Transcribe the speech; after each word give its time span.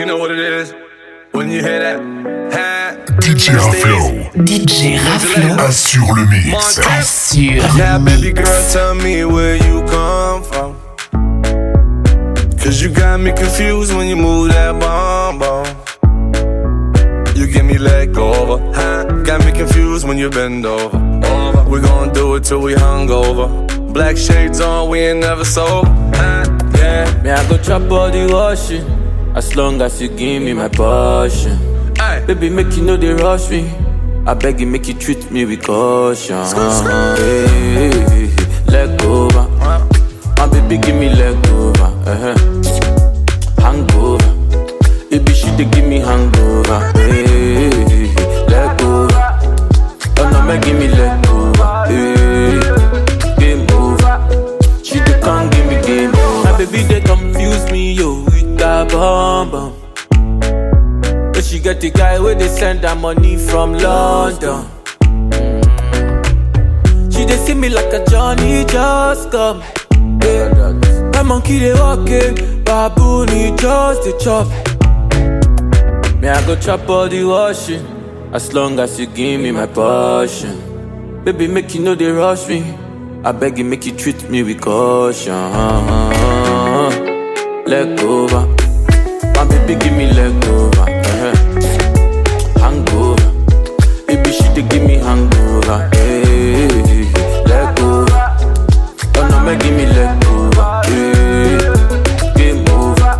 You 0.00 0.06
know 0.06 0.16
what 0.16 0.30
it 0.30 0.38
is 0.38 0.74
when 1.32 1.50
you 1.50 1.60
hear 1.60 1.78
that. 1.78 2.00
DJ 3.20 3.52
Raflo. 3.52 4.32
DJ 4.46 4.96
Raflo. 4.96 5.68
Assure 5.68 6.14
le 6.14 6.24
mix. 6.26 6.78
Assure. 6.78 7.60
Now, 7.76 8.02
baby 8.02 8.32
girl, 8.32 8.70
tell 8.72 8.94
me 8.94 9.26
where 9.26 9.56
you 9.56 9.84
come 9.84 10.42
from. 10.42 10.74
Cause 12.58 12.80
you 12.80 12.88
got 12.88 13.20
me 13.20 13.32
confused 13.32 13.94
when 13.94 14.08
you 14.08 14.16
move 14.16 14.48
that 14.48 14.80
bomb 14.80 15.38
bomb. 15.38 15.66
You 17.36 17.46
give 17.52 17.66
me 17.66 17.76
leg 17.76 18.16
over, 18.16 18.56
huh? 18.72 19.04
Got 19.24 19.44
me 19.44 19.52
confused 19.52 20.08
when 20.08 20.16
you 20.16 20.30
bend 20.30 20.64
over. 20.64 20.96
over. 21.26 21.68
We 21.68 21.82
gon' 21.82 22.10
do 22.14 22.36
it 22.36 22.44
till 22.44 22.62
we 22.62 22.72
hungover. 22.72 23.92
Black 23.92 24.16
shades 24.16 24.62
on, 24.62 24.88
we 24.88 25.00
ain't 25.00 25.20
never 25.20 25.44
sober, 25.44 25.90
huh? 26.14 26.46
Yeah. 26.78 27.22
Me, 27.22 27.28
I 27.28 27.46
go 27.50 27.58
chop 27.58 27.82
all 27.92 28.10
the 28.10 28.32
washing. 28.32 28.99
As 29.34 29.54
long 29.56 29.80
as 29.80 30.00
you 30.02 30.08
give 30.08 30.42
me 30.42 30.52
my 30.52 30.68
passion. 30.68 31.58
Aye. 31.98 32.20
Baby, 32.26 32.50
make 32.50 32.76
you 32.76 32.82
know 32.82 32.96
they 32.96 33.12
rush 33.12 33.48
me. 33.50 33.70
I 34.26 34.34
beg 34.34 34.60
you, 34.60 34.66
make 34.66 34.86
you 34.88 34.94
treat 34.94 35.30
me 35.30 35.44
with 35.44 35.62
caution. 35.62 36.36
Hey, 37.16 37.46
hey, 37.46 37.90
hey, 37.90 38.26
hey. 38.26 38.64
Leg 38.66 39.02
over. 39.02 39.46
My 40.36 40.46
baby, 40.50 40.78
give 40.78 40.96
me 40.96 41.08
leg 41.10 41.36
over. 41.48 41.84
Uh-huh. 42.06 42.34
Eh. 42.34 43.62
Hangover. 43.62 44.30
Baby, 45.10 45.32
she 45.32 45.50
dey 45.56 45.64
give 45.70 45.86
me 45.86 45.98
hangover. 46.00 46.80
Eh, 46.96 47.26
hey, 47.26 47.70
hey. 47.88 48.46
leg 48.48 48.82
over. 48.82 49.24
Oh 50.18 50.30
no, 50.32 50.42
make 50.46 50.62
give 50.62 50.78
me 50.78 50.88
leg 50.88 51.26
over. 51.26 51.29
She 61.60 61.64
get 61.64 61.80
the 61.80 61.90
guy 61.90 62.18
where 62.18 62.34
they 62.34 62.48
send 62.48 62.80
her 62.80 62.94
money 62.94 63.36
from 63.36 63.74
London. 63.74 64.64
She 67.10 67.24
they 67.24 67.36
see 67.36 67.54
me 67.54 67.68
like 67.68 67.92
a 67.92 68.04
Johnny 68.06 68.64
just 68.64 69.30
come. 69.30 69.62
Yeah. 70.22 70.72
My 71.12 71.22
monkey 71.22 71.58
they 71.58 71.74
walking, 71.74 72.64
baboon 72.64 73.28
he 73.28 73.50
just 73.56 74.04
the 74.04 74.12
chop. 74.22 74.46
Me 76.20 76.28
I 76.28 76.46
go 76.46 76.56
chop 76.56 76.88
all 76.88 77.08
the 77.08 77.24
washing, 77.24 77.84
as 78.32 78.54
long 78.54 78.78
as 78.78 78.98
you 78.98 79.06
give 79.06 79.40
me 79.40 79.50
my 79.50 79.66
passion. 79.66 81.22
Baby 81.24 81.46
make 81.48 81.74
you 81.74 81.82
know 81.82 81.94
they 81.94 82.10
rush 82.10 82.48
me. 82.48 82.74
I 83.22 83.32
beg 83.32 83.58
you 83.58 83.64
make 83.64 83.84
you 83.84 83.92
treat 83.92 84.30
me 84.30 84.42
with 84.42 84.62
caution. 84.62 85.34
Leg 87.66 88.00
over, 88.00 88.46
my 89.34 89.44
baby 89.44 89.74
give 89.78 89.92
me 89.92 90.10
leg 90.12 90.44
over. 90.46 90.86
Uh-huh. 90.88 91.49
Dey 94.62 94.68
give 94.68 94.86
me 94.86 94.94
hangover. 94.96 95.88
Hey, 95.92 96.68
leg 97.46 97.80
over, 97.80 98.36
oh 99.16 99.28
no 99.30 99.40
make 99.44 99.60
give 99.60 99.74
me 99.76 99.86
leg 99.86 100.24
over. 100.26 100.80
Hey, 100.86 101.58
game 102.36 102.68
over, 102.68 103.12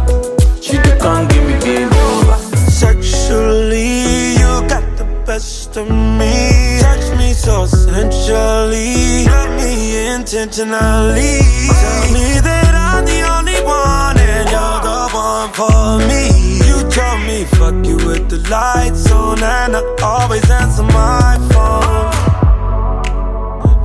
she 0.60 0.76
come 0.98 1.28
give 1.28 1.44
me 1.46 1.58
game 1.60 1.92
over. 1.92 2.36
Sexually, 2.82 4.32
you 4.40 4.68
got 4.68 4.84
the 4.96 5.04
best 5.26 5.76
of 5.76 5.88
me. 5.88 6.78
Touch 6.80 7.16
me 7.18 7.32
so 7.32 7.66
sensually. 7.66 9.26
Me 9.56 10.06
intentionally. 10.14 11.40
Tell 11.80 12.12
me 12.12 12.40
that 12.40 12.72
I'm 12.74 13.04
the 13.04 13.20
only 13.36 13.58
one 13.64 14.16
and 14.18 14.48
you're 14.48 14.80
the 14.86 15.10
one 15.12 15.50
for 15.52 16.08
me. 16.08 16.49
Fuck 17.70 17.86
you 17.86 17.96
with 17.98 18.28
the 18.28 18.38
lights 18.50 19.12
on 19.12 19.40
and 19.40 19.76
I 19.76 19.82
always 20.02 20.50
answer 20.50 20.82
my 20.82 21.36
phone. 21.52 22.10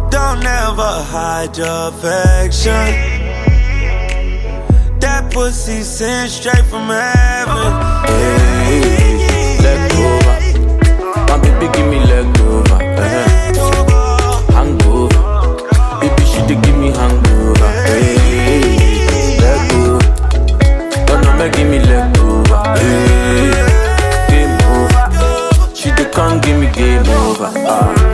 Don't 0.09 0.43
ever 0.43 1.03
hide 1.13 1.55
your 1.55 1.89
affection. 1.89 2.71
That 4.99 5.31
pussy 5.31 5.83
sent 5.83 6.31
straight 6.31 6.65
from 6.65 6.87
heaven. 6.87 7.73
Hey, 8.07 9.59
leg 9.61 9.91
over, 10.09 10.35
my 11.27 11.37
baby 11.43 11.67
give 11.77 11.87
me 11.87 11.99
leg 11.99 12.39
over. 12.39 12.73
Uh-huh. 12.73 13.44
Over. 27.35 27.51
Ah. 27.67 28.04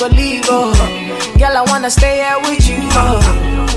You 0.00 0.08
leave. 0.08 0.44
Oh. 0.48 0.72
Girl, 1.38 1.56
I 1.56 1.62
wanna 1.66 1.90
stay 1.90 2.16
here 2.22 2.38
with 2.42 2.68
you. 2.68 2.78
Oh. 2.92 3.20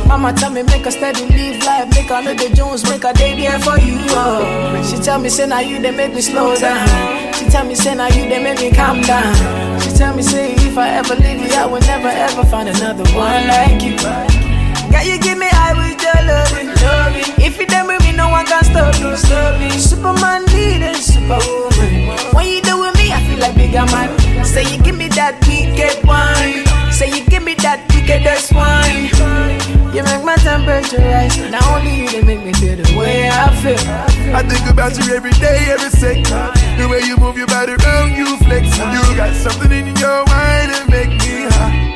Mama 0.07 0.33
tell 0.33 0.51
me 0.51 0.63
make 0.63 0.85
a 0.85 0.91
steady 0.91 1.25
live 1.25 1.63
life, 1.63 1.89
make 1.91 2.09
her 2.09 2.21
know 2.21 2.33
the 2.33 2.53
Jones, 2.53 2.83
make 2.89 3.03
a 3.03 3.13
day 3.13 3.35
there 3.39 3.59
for 3.59 3.79
you. 3.79 3.97
Oh. 4.11 4.83
She 4.83 4.97
tell 5.01 5.19
me 5.19 5.29
say 5.29 5.47
now 5.47 5.59
you 5.59 5.81
they 5.81 5.91
make 5.91 6.13
me 6.13 6.21
slow 6.21 6.55
down. 6.55 6.87
She 7.33 7.45
tell 7.45 7.65
me 7.65 7.75
say 7.75 7.95
now 7.95 8.07
you 8.07 8.27
they 8.27 8.43
make 8.43 8.59
me 8.59 8.71
calm 8.71 9.01
down. 9.01 9.33
She 9.81 9.89
tell 9.91 10.15
me 10.15 10.21
say 10.21 10.53
if 10.53 10.77
I 10.77 10.89
ever 10.89 11.15
leave 11.15 11.41
you, 11.41 11.53
I 11.53 11.65
will 11.65 11.81
never 11.81 12.09
ever 12.09 12.43
find 12.45 12.69
another 12.69 13.05
one 13.15 13.47
like 13.47 13.81
you. 13.81 13.95
Girl, 13.97 15.03
you 15.03 15.17
give 15.19 15.37
me 15.37 15.47
high 15.49 15.73
with 15.73 16.01
your 16.03 16.21
loving, 16.27 16.67
loving. 16.83 17.45
If 17.45 17.57
you 17.59 17.65
done 17.65 17.87
with 17.87 18.01
me, 18.03 18.11
no 18.11 18.29
one 18.29 18.45
can 18.45 18.63
stop 18.63 18.93
me, 18.99 19.15
stop 19.15 19.59
me. 19.59 19.69
Superman 19.71 20.45
needed 20.53 20.97
superwoman. 20.97 22.35
When 22.35 22.45
you 22.47 22.61
do 22.61 22.79
with 22.79 22.95
me, 22.97 23.13
I 23.13 23.23
feel 23.25 23.39
like 23.39 23.55
bigger 23.55 23.85
man. 23.85 24.20
Say 24.51 24.67
you 24.67 24.83
give 24.83 24.97
me 24.97 25.07
that 25.15 25.39
wicked 25.47 26.03
wine. 26.03 26.67
Say 26.91 27.07
you 27.07 27.23
give 27.25 27.41
me 27.41 27.55
that 27.63 27.87
wickedest 27.95 28.51
wine. 28.51 29.07
You 29.95 30.03
make 30.03 30.23
my 30.27 30.35
temperature 30.43 30.99
rise. 30.99 31.39
Not 31.47 31.63
only 31.71 32.03
you, 32.03 32.11
they 32.11 32.21
make 32.21 32.43
me 32.43 32.51
feel 32.59 32.75
the 32.75 32.83
way 32.99 33.31
I 33.31 33.47
feel. 33.63 33.79
I 34.35 34.43
think 34.43 34.67
about 34.67 34.99
you 34.99 35.15
every 35.15 35.31
day, 35.39 35.71
every 35.71 35.89
second. 35.95 36.27
The 36.75 36.83
way 36.91 36.99
you 36.99 37.15
move 37.15 37.37
your 37.37 37.47
body 37.47 37.79
around, 37.79 38.11
you 38.11 38.35
flex. 38.43 38.67
You 38.75 39.15
got 39.15 39.31
something 39.39 39.71
in 39.71 39.95
your 39.95 40.19
mind 40.27 40.67
that 40.75 40.85
make 40.91 41.15
me 41.15 41.47
high. 41.55 41.91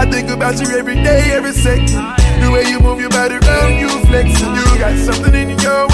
I 0.00 0.06
think 0.08 0.30
about 0.30 0.58
you 0.58 0.72
every 0.72 0.96
day, 1.04 1.32
every 1.36 1.52
second. 1.52 2.00
The 2.40 2.50
way 2.50 2.64
you 2.64 2.80
move 2.80 2.98
your 2.98 3.10
body 3.10 3.36
around, 3.36 3.76
you 3.76 3.88
flex. 4.08 4.40
You 4.40 4.64
got 4.80 4.96
something 5.04 5.34
in 5.36 5.58
your 5.60 5.86
mind 5.88 5.93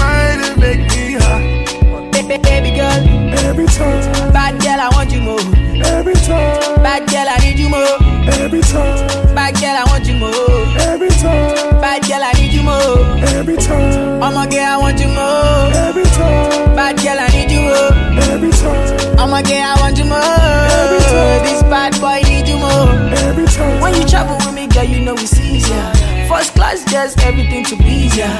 every 8.51 8.61
time, 8.67 9.33
Bad 9.33 9.55
girl, 9.61 9.75
I 9.79 9.83
want 9.87 10.05
you 10.05 10.15
more. 10.19 10.67
every 10.91 11.07
time, 11.09 11.79
Bad 11.79 12.03
girl, 12.03 12.19
I 12.21 12.33
need 12.33 12.51
you 12.51 12.63
more. 12.63 13.15
every 13.39 13.55
time, 13.55 14.21
I'm 14.21 14.35
a 14.35 14.49
girl, 14.51 14.59
I 14.59 14.77
want 14.77 14.99
you 14.99 15.07
more. 15.07 15.71
every 15.87 16.03
time, 16.03 16.75
Bad 16.75 16.97
girl, 16.99 17.15
I 17.19 17.27
need 17.31 17.51
you 17.51 17.61
more. 17.61 17.93
every 18.27 18.51
time, 18.51 19.19
I'm 19.19 19.31
a 19.33 19.41
girl, 19.41 19.63
I 19.63 19.75
want 19.79 19.97
you 19.97 20.05
more. 20.05 20.19
Every 20.19 20.99
time. 20.99 21.43
This 21.47 21.63
bad 21.63 21.95
boy 22.01 22.19
need 22.27 22.47
you 22.49 22.57
more. 22.59 22.91
every 23.23 23.45
time. 23.45 23.79
When 23.79 23.93
you 23.95 24.03
travel 24.05 24.35
with 24.37 24.53
me, 24.53 24.67
girl, 24.67 24.83
you 24.83 24.99
know 24.99 25.13
it's 25.13 25.39
easier. 25.39 25.91
First 26.27 26.53
class, 26.53 26.83
just 26.91 27.19
everything 27.23 27.63
to 27.65 27.75
be 27.77 28.07
easier. 28.11 28.35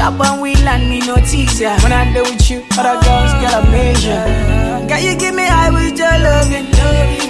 Shop 0.00 0.18
when 0.18 0.40
we 0.40 0.54
land, 0.64 0.88
me 0.88 1.00
no 1.00 1.16
teaser. 1.16 1.76
When 1.84 1.92
I 1.92 2.10
deal 2.10 2.22
with 2.22 2.48
you, 2.48 2.64
other 2.72 2.96
girls 3.04 3.32
get 3.36 3.52
a 3.52 3.60
measure. 3.68 4.24
Girl, 4.88 4.98
you 4.98 5.14
give 5.14 5.34
me 5.34 5.44
high 5.44 5.68
with 5.68 5.98
your 5.98 6.16
loving. 6.24 6.64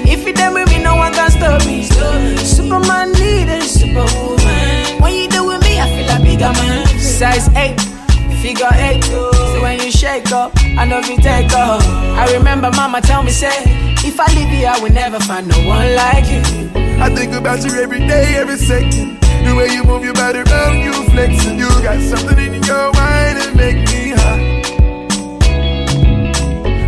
If 0.06 0.24
you 0.24 0.32
done 0.32 0.54
with 0.54 0.68
me, 0.68 0.80
no 0.80 0.94
one 0.94 1.12
can 1.12 1.32
stop 1.32 1.66
me. 1.66 1.82
Superman 2.38 3.10
need 3.18 3.50
superwoman. 3.64 5.02
When 5.02 5.12
you 5.18 5.26
do 5.28 5.48
with 5.48 5.60
me, 5.64 5.80
I 5.80 5.86
feel 5.90 6.06
like 6.06 6.22
bigger 6.22 6.52
man. 6.62 6.86
Size 7.00 7.48
8, 7.56 7.74
figure 8.40 8.70
eight. 8.74 9.02
So 9.02 9.62
when 9.62 9.80
you 9.80 9.90
shake 9.90 10.30
up, 10.30 10.52
I 10.78 10.84
know 10.84 11.00
you 11.00 11.16
take 11.16 11.52
off. 11.52 11.82
I 12.22 12.32
remember 12.38 12.70
mama 12.70 13.00
tell 13.00 13.24
me 13.24 13.32
say, 13.32 13.50
if 14.06 14.20
I 14.20 14.32
leave 14.32 14.54
you, 14.54 14.66
I 14.66 14.78
will 14.78 14.92
never 14.92 15.18
find 15.18 15.48
no 15.48 15.58
one 15.66 15.92
like 15.96 16.30
you. 16.30 16.70
I 17.02 17.12
think 17.12 17.32
about 17.32 17.64
you 17.64 17.72
every 17.82 17.98
day, 17.98 18.36
every 18.36 18.58
second. 18.58 19.18
The 19.44 19.54
way 19.56 19.68
you 19.74 19.82
move 19.84 20.04
your 20.04 20.14
body 20.14 20.38
around, 20.40 20.78
you 20.80 20.92
flexing. 21.10 21.58
You 21.58 21.68
got 21.82 22.00
something 22.00 22.38
in 22.38 22.62
your 22.62 22.92
mind 22.92 23.34
that 23.38 23.52
make 23.56 23.76
me 23.90 24.10
high. 24.20 24.60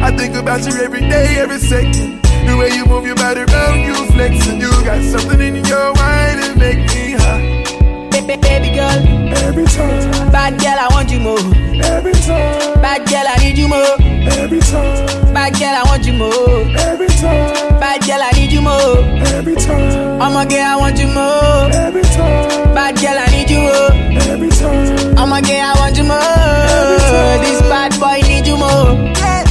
I 0.07 0.17
think 0.17 0.35
about 0.35 0.61
you 0.67 0.75
every 0.83 1.01
day, 1.01 1.39
every 1.39 1.59
second. 1.59 2.21
The 2.47 2.57
way 2.59 2.71
you 2.75 2.85
move 2.87 3.07
your 3.07 3.15
body 3.17 3.41
around, 3.41 3.81
you 3.87 3.95
flexing. 4.13 4.61
You 4.61 4.71
got 4.85 5.03
something 5.03 5.41
in 5.41 5.65
your 5.65 5.95
mind 5.95 6.37
that 6.43 6.55
make 6.59 6.79
me 6.95 7.13
high. 7.13 7.63
Baby, 8.11 8.37
baby 8.41 8.71
girl, 8.75 8.99
Every 9.43 9.65
time, 9.65 10.31
bad 10.31 10.61
girl, 10.61 10.79
I 10.79 10.89
want 10.93 11.11
you 11.11 11.21
more. 11.21 11.39
every 11.39 12.13
time, 12.13 12.81
Bad 12.81 13.09
girl, 13.09 13.25
I 13.27 13.37
need 13.43 13.59
you 13.59 13.69
more. 13.69 13.97
every 14.39 14.61
time, 14.61 15.35
Bad 15.35 15.55
girl, 15.59 15.75
I 15.75 15.83
want 15.87 16.05
you 16.07 16.13
more. 16.15 16.61
every 16.79 17.09
time, 17.09 17.81
Bad 17.81 18.01
girl, 18.07 18.23
I 18.23 18.31
need 18.37 18.53
you 18.53 18.61
more. 18.63 18.99
every 19.35 19.57
time, 19.57 20.21
I'm 20.23 20.37
a 20.37 20.45
girl, 20.49 20.61
I 20.63 20.77
want 20.77 20.99
you 20.99 21.09
more. 21.09 21.71
every 21.87 22.02
Bad 22.75 22.97
girl, 22.97 23.19
I 23.19 23.27
need 23.31 23.51
you 23.51 23.61
more. 23.61 23.93
every 24.33 24.49
time. 24.49 25.19
I'm 25.19 25.33
a 25.33 25.41
girl, 25.43 25.61
I 25.61 25.75
want 25.79 25.97
you 25.99 26.05
more. 26.05 27.43
This 27.45 27.61
bad 27.69 27.93
boy 28.01 28.21
need 28.27 28.47
you 28.47 28.57
more. 28.57 28.97
Yeah, 29.21 29.45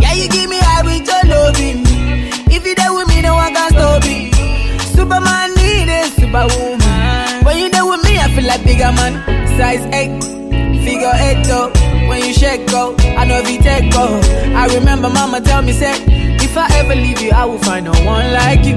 yeah 0.00 0.12
you 0.14 0.28
give 0.28 0.48
me 0.48 0.58
high 0.60 0.82
with 0.82 1.06
your 1.06 1.24
loving. 1.28 1.84
If 2.50 2.64
you 2.66 2.74
there 2.74 2.92
with 2.94 3.08
me, 3.08 3.20
no 3.22 3.34
one 3.34 3.52
can 3.52 3.70
stop 3.70 4.02
me. 4.04 4.32
Superman 4.96 5.54
need 5.54 5.88
a 5.92 6.08
superwoman. 6.16 7.44
When 7.44 7.58
you 7.58 7.68
there 7.70 7.84
with 7.84 8.02
me, 8.04 8.16
I 8.18 8.28
feel 8.34 8.46
like 8.46 8.64
bigger 8.64 8.92
man. 8.96 9.20
Size 9.58 9.84
8, 9.92 10.84
figure 10.84 11.12
8 11.12 11.44
though. 11.46 11.70
When 12.08 12.24
you 12.24 12.32
shake 12.32 12.66
go, 12.68 12.94
I 12.98 13.24
know 13.24 13.38
if 13.40 13.50
you 13.50 13.60
take 13.60 13.92
go. 13.92 14.20
I 14.56 14.66
remember 14.74 15.08
mama 15.10 15.40
tell 15.40 15.62
me, 15.62 15.72
say, 15.72 15.94
if 16.40 16.56
I 16.56 16.66
ever 16.80 16.94
leave 16.94 17.20
you, 17.20 17.30
I 17.30 17.44
will 17.44 17.58
find 17.58 17.84
no 17.84 17.92
one 18.04 18.32
like 18.32 18.64
you. 18.64 18.76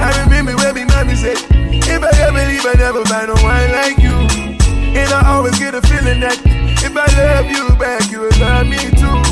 I 0.00 0.22
remember 0.24 0.56
when 0.56 0.74
me 0.74 0.84
if 1.10 2.02
I 2.02 2.10
ever 2.22 2.44
leave, 2.46 2.64
I 2.64 2.74
never 2.78 3.04
find 3.04 3.28
no 3.28 3.34
one 3.42 3.72
like 3.72 3.98
you. 3.98 4.14
And 4.94 5.10
I 5.12 5.34
always 5.34 5.58
get 5.58 5.74
a 5.74 5.82
feeling 5.82 6.20
that 6.20 6.38
if 6.84 6.96
I 6.96 7.06
love 7.18 7.50
you 7.50 7.74
back, 7.76 8.10
you 8.10 8.20
will 8.20 8.30
love 8.38 8.66
me 8.66 8.78
too. 8.78 9.22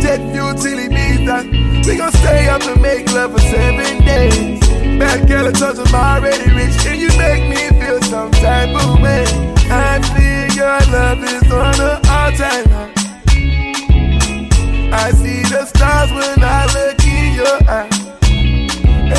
Jet 0.00 0.18
fuel 0.32 0.54
till 0.54 0.78
it 0.78 0.90
means 0.90 1.26
that 1.26 1.46
we 1.86 1.96
gon' 1.96 2.12
stay 2.12 2.48
up 2.48 2.62
and 2.62 2.80
make 2.82 3.12
love 3.12 3.32
for 3.32 3.38
seven 3.40 4.04
days. 4.04 4.60
Bad 4.98 5.28
girl, 5.28 5.46
I 5.46 5.52
told 5.52 5.76
you 5.76 5.84
I'm 5.84 5.94
already 5.94 6.50
rich, 6.50 6.86
and 6.86 7.00
you 7.00 7.08
make 7.18 7.48
me 7.48 7.68
feel 7.80 8.00
some 8.02 8.30
type 8.32 8.74
of 8.74 9.00
way. 9.00 9.24
I 9.70 10.00
feel 10.14 10.50
your 10.56 10.80
love 10.90 11.22
is 11.22 11.42
on 11.52 11.76
the 11.78 12.00
all-time 12.10 12.68
high. 12.70 12.92
I 14.92 15.10
see 15.12 15.42
the 15.42 15.64
stars 15.66 16.10
when 16.10 16.42
I 16.42 16.66
look 16.74 17.04
in 17.04 17.34
your 17.34 17.70
eyes. 17.70 17.93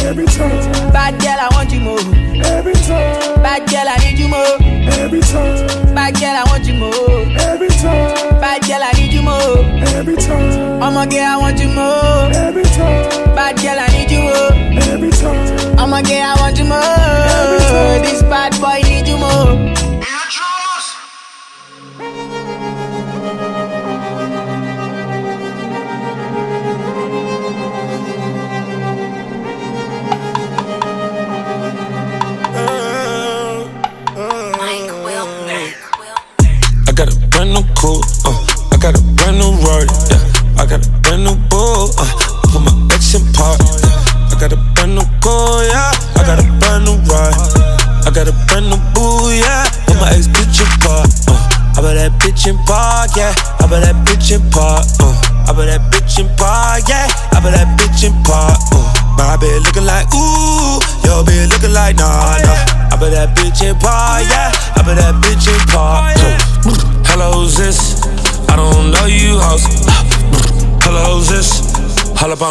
Every 0.04 0.26
time. 0.26 0.92
Bad 0.92 1.20
girl, 1.22 1.40
I 1.40 1.48
want 1.56 1.72
you 1.72 1.80
more. 1.82 2.00
Every 2.46 2.74
time, 2.74 3.42
Bad 3.42 3.70
girl, 3.70 3.88
I 3.88 3.98
need 4.04 4.20
you 4.20 4.28
more. 4.28 4.58
every 5.04 5.22
time, 5.22 5.96
Bad 5.96 6.14
girl, 6.20 6.36
I 6.36 6.44
want 6.50 6.66
you 6.68 6.74
more. 6.76 6.92
every 7.40 7.70
time, 7.70 8.40
Bad 8.40 8.62
girl, 8.68 8.84
I 8.84 8.92
need 9.00 9.14
you 9.14 9.22
more. 9.22 9.58
every 9.98 10.16
time, 10.16 10.84
I'm 10.84 10.96
a 10.98 11.06
girl, 11.08 11.22
I 11.26 11.38
want 11.38 11.60
you 11.60 11.70
more. 11.70 12.32
every 12.34 12.64
time, 12.64 13.36
Bad 13.36 13.56
girl, 13.58 13.80
I 13.80 13.88
need 13.96 14.12
you 14.12 14.22
more. 14.22 14.54
every 14.94 15.12
time. 15.12 15.80
I'm 15.80 15.94
a 15.94 16.02
girl, 16.04 16.22
I 16.22 16.36
want 16.40 16.58
you 16.60 16.66
more. 16.66 18.02
This 18.06 18.22
bad 18.24 18.54
boy 18.62 18.82
need 18.88 19.08
you 19.08 19.18
more. 19.18 19.85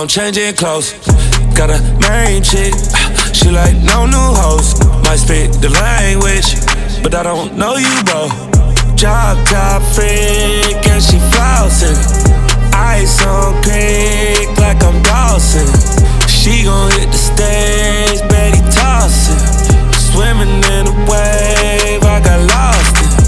On 0.04 0.08
changing 0.08 0.52
clothes. 0.52 0.92
Got 1.56 1.70
a 1.70 1.80
main 2.04 2.42
chick. 2.42 2.74
She 3.32 3.48
like 3.48 3.72
no 3.88 4.04
new 4.04 4.28
hoes. 4.36 4.76
Might 5.00 5.16
speak 5.16 5.48
the 5.64 5.72
language, 5.72 6.60
but 7.02 7.14
I 7.14 7.22
don't 7.22 7.56
know 7.56 7.76
you, 7.80 7.88
bro. 8.04 8.28
Job 9.00 9.40
top 9.48 9.80
freak 9.96 10.76
and 10.92 11.00
she 11.00 11.16
flossing. 11.32 11.96
Ice 12.76 13.24
on 13.24 13.56
creek 13.64 14.52
like 14.60 14.76
I'm 14.84 15.00
Dawson. 15.00 15.64
She 16.28 16.64
gon' 16.68 16.90
hit 17.00 17.08
the 17.08 17.16
stage, 17.16 18.20
Betty 18.28 18.60
tossing. 18.76 19.40
Swimming 20.12 20.52
in 20.68 20.84
the 20.84 20.96
wave, 21.08 22.04
I 22.04 22.20
got 22.20 22.44
lost 22.52 22.92
it. 23.00 23.24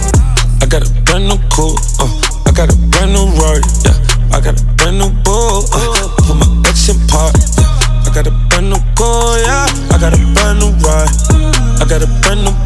I 0.60 0.66
got 0.68 0.84
a 0.84 0.92
brand 1.08 1.24
new 1.24 1.40
coupe, 1.48 1.80
uh, 2.04 2.44
I 2.44 2.52
got 2.52 2.68
a 2.68 2.76
brand 2.92 3.16
new 3.16 3.32
Rari, 3.40 3.64
got 11.98 12.08
a 12.08 12.20
brand 12.20 12.44
new 12.44 12.65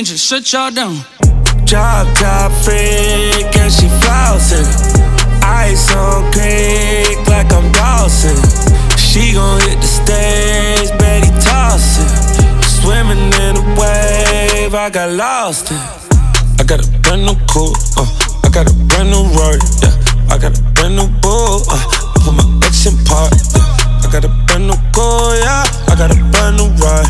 She 0.00 0.12
just 0.16 0.26
shut 0.26 0.50
y'all 0.50 0.70
down. 0.70 0.96
Job 1.66 2.08
top 2.16 2.50
freak 2.64 3.52
and 3.60 3.70
she 3.70 3.84
flossing. 4.00 4.64
Ice 5.44 5.94
on 5.94 6.24
creek 6.32 7.20
like 7.28 7.52
I'm 7.52 7.70
Dawson. 7.72 8.32
She 8.96 9.34
gon' 9.34 9.60
hit 9.68 9.76
the 9.76 9.84
stage, 9.84 10.88
Betty 10.98 11.28
tossing. 11.44 12.08
Swimming 12.64 13.28
in 13.44 13.60
a 13.60 13.64
wave, 13.76 14.72
I 14.72 14.88
got 14.88 15.10
lost 15.12 15.70
in. 15.70 15.76
I 15.76 16.64
got 16.64 16.80
a 16.80 16.88
brand 17.02 17.26
new 17.26 17.36
coupe, 17.44 17.76
uh, 17.98 18.08
I 18.42 18.48
got 18.48 18.72
a 18.72 18.74
brand 18.88 19.10
new 19.10 19.28
Rari, 19.36 19.60
yeah. 19.84 20.32
I 20.32 20.38
got 20.40 20.58
a 20.58 20.62
brand 20.72 20.96
new 20.96 21.08
bull, 21.20 21.60
uh, 21.68 21.76
I 21.76 22.24
put 22.24 22.32
my 22.32 22.66
ex 22.66 22.86
in 22.86 22.96
park, 23.04 23.34
yeah. 23.52 24.00
I 24.00 24.08
got 24.10 24.24
a 24.24 24.32
brand 24.48 24.66
new 24.66 24.80
car, 24.96 25.36
yeah. 25.36 25.92
I 25.92 25.94
got 25.94 26.10
a 26.10 26.16
brand 26.32 26.56
new 26.56 26.72
ride. 26.80 27.04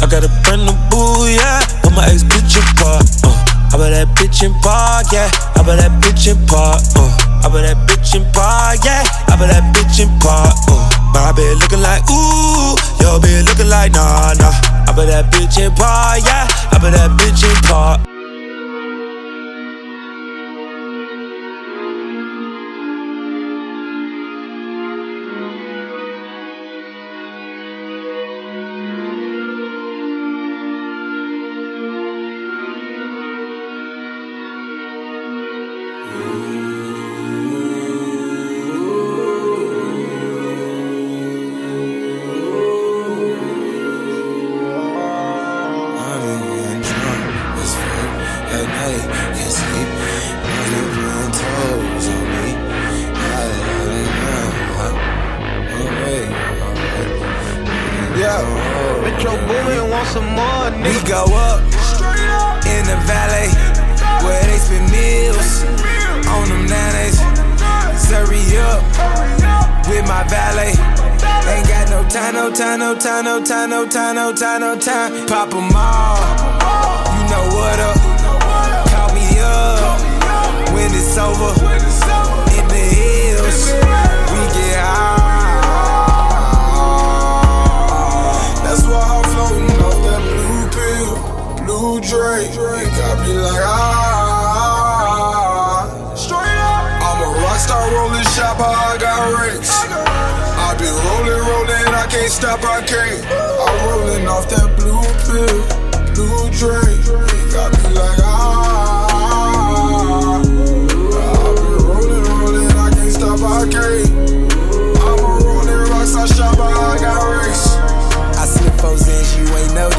I 0.00 0.06
got 0.08 0.24
a 0.24 0.28
brand 0.42 0.64
new 0.64 0.72
boo, 0.88 1.28
yeah. 1.28 1.83
Put 1.94 2.02
my 2.02 2.10
ex 2.10 2.24
bitch 2.24 2.58
in 2.58 2.66
park, 2.74 3.06
uh. 3.22 3.70
I 3.70 3.78
bet 3.78 3.90
that 3.94 4.08
bitch 4.18 4.42
in 4.42 4.52
park, 4.58 5.06
yeah. 5.12 5.30
I 5.54 5.62
bet 5.62 5.78
that 5.78 5.94
bitch 6.02 6.26
in 6.26 6.34
park, 6.46 6.82
uh. 6.98 7.46
I 7.46 7.48
bet 7.48 7.62
that 7.62 7.78
bitch 7.86 8.16
in 8.16 8.26
park, 8.32 8.82
yeah. 8.82 9.06
I 9.30 9.36
bet 9.38 9.50
that 9.50 9.62
bitch 9.70 10.02
in 10.02 10.10
park, 10.18 10.58
uh. 10.66 10.82
My 11.14 11.30
bitch 11.30 11.54
looking 11.60 11.82
like 11.82 12.02
ooh, 12.10 12.74
your 12.98 13.20
bitch 13.22 13.46
looking 13.46 13.70
like 13.70 13.92
nah, 13.92 14.34
nah. 14.34 14.50
I 14.88 14.92
bet 14.96 15.06
that 15.06 15.30
bitch 15.30 15.62
in 15.62 15.70
park, 15.74 16.18
yeah. 16.26 16.48
I 16.72 16.78
bet 16.82 16.94
that 16.94 17.10
bitch 17.14 17.46
in 17.46 17.54
park. 17.62 18.13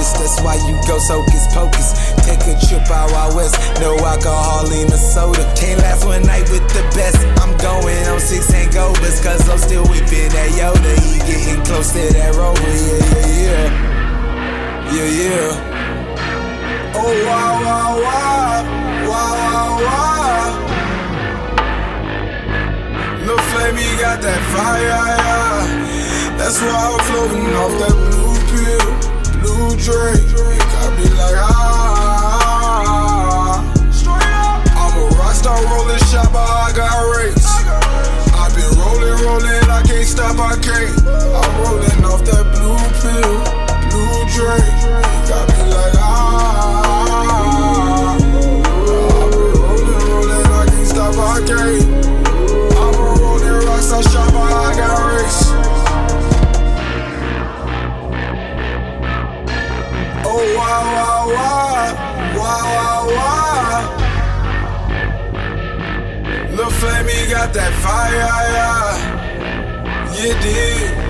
Noticed. 0.06 0.18
That's 0.20 0.42
why 0.42 0.56
you 0.68 0.76
go 0.88 1.00
hocus 1.00 1.48
pocus. 1.54 1.94
Take 2.26 2.42
a 2.48 2.56
trip 2.68 2.90
out 2.92 3.12
out 3.14 3.34
west, 3.36 3.56
no 3.82 3.98
alcohol 3.98 4.72
in 4.72 4.88
the 4.88 4.98
soda. 4.98 5.44
Can't 5.56 5.80
last 5.82 6.06
one 6.06 6.24
night 6.24 6.50
with 6.50 6.68
the 6.70 6.84
best. 6.96 7.18
I'm 7.42 7.56
going 7.58 8.08
on 8.08 8.20
six 8.20 8.52
hangovers, 8.52 9.24
cause 9.24 9.50
I'm 9.50 9.58
still 9.58 9.84
whipping 9.86 10.30
that 10.30 10.50
Yoda. 10.58 10.96
He 11.04 11.20
getting 11.20 11.64
close 11.66 11.92
to 11.94 12.14
that 12.14 12.36
rover, 12.36 12.62
yeah, 12.62 13.00
yeah, 13.16 13.46
yeah. 13.46 13.68
Yeah, 14.94 15.10
yeah. 15.22 15.74
Oh, 16.96 17.14
wow, 17.26 17.54
wow, 17.66 17.92
wow. 18.06 18.64
Wow, 19.06 19.34
wow, 19.44 19.72
wow. 19.86 20.50
Lil' 23.26 23.46
Flamey 23.50 23.90
got 24.00 24.22
that 24.22 24.42
fire, 24.54 24.88
yeah. 24.88 26.38
That's 26.38 26.58
why 26.62 26.70
I'm 26.70 27.00
floating 27.06 27.54
off 27.56 27.74
that 27.80 27.96
blue 28.12 28.25
blue 29.56 29.76
Drake. 29.80 30.28
Got 30.36 30.92
me 31.00 31.08
like 31.16 31.40
ah. 31.40 32.84
I'm 34.76 34.94
a 35.00 35.04
rockstar 35.16 35.64
rolling 35.72 36.04
shopper, 36.12 36.38
I 36.38 36.72
got 36.76 36.92
race. 37.16 37.48
I 38.36 38.52
been 38.54 38.72
rolling, 38.80 39.16
rolling, 39.24 39.70
I 39.72 39.82
can't 39.88 40.08
stop, 40.08 40.38
I 40.40 40.56
can't. 40.60 40.92
I'm 41.08 41.52
rolling 41.64 42.04
off 42.04 42.22
that 42.28 42.46
blue 42.52 42.76
pill, 43.00 43.36
blue 43.92 44.26
Drake. 44.36 44.80
Got 45.30 45.48
me 45.50 45.60
like 45.72 45.96
ah. 45.98 47.16
I've 48.16 48.20
been 48.20 49.52
rolling, 49.56 50.04
rolling, 50.12 50.48
I 50.52 50.66
can't 50.68 50.88
stop, 50.88 51.16
I 51.16 51.40
can't. 51.48 51.88
I'm 52.76 52.96
a 52.96 53.08
rolling 53.22 53.60
rockstar 53.68 54.04
shopper, 54.12 54.38
I 54.38 54.76
got 54.76 55.00
race. 55.00 55.05
Got 67.46 67.54
that 67.54 67.74
fire. 67.84 68.26
You 70.16 70.34
did. 70.42 71.05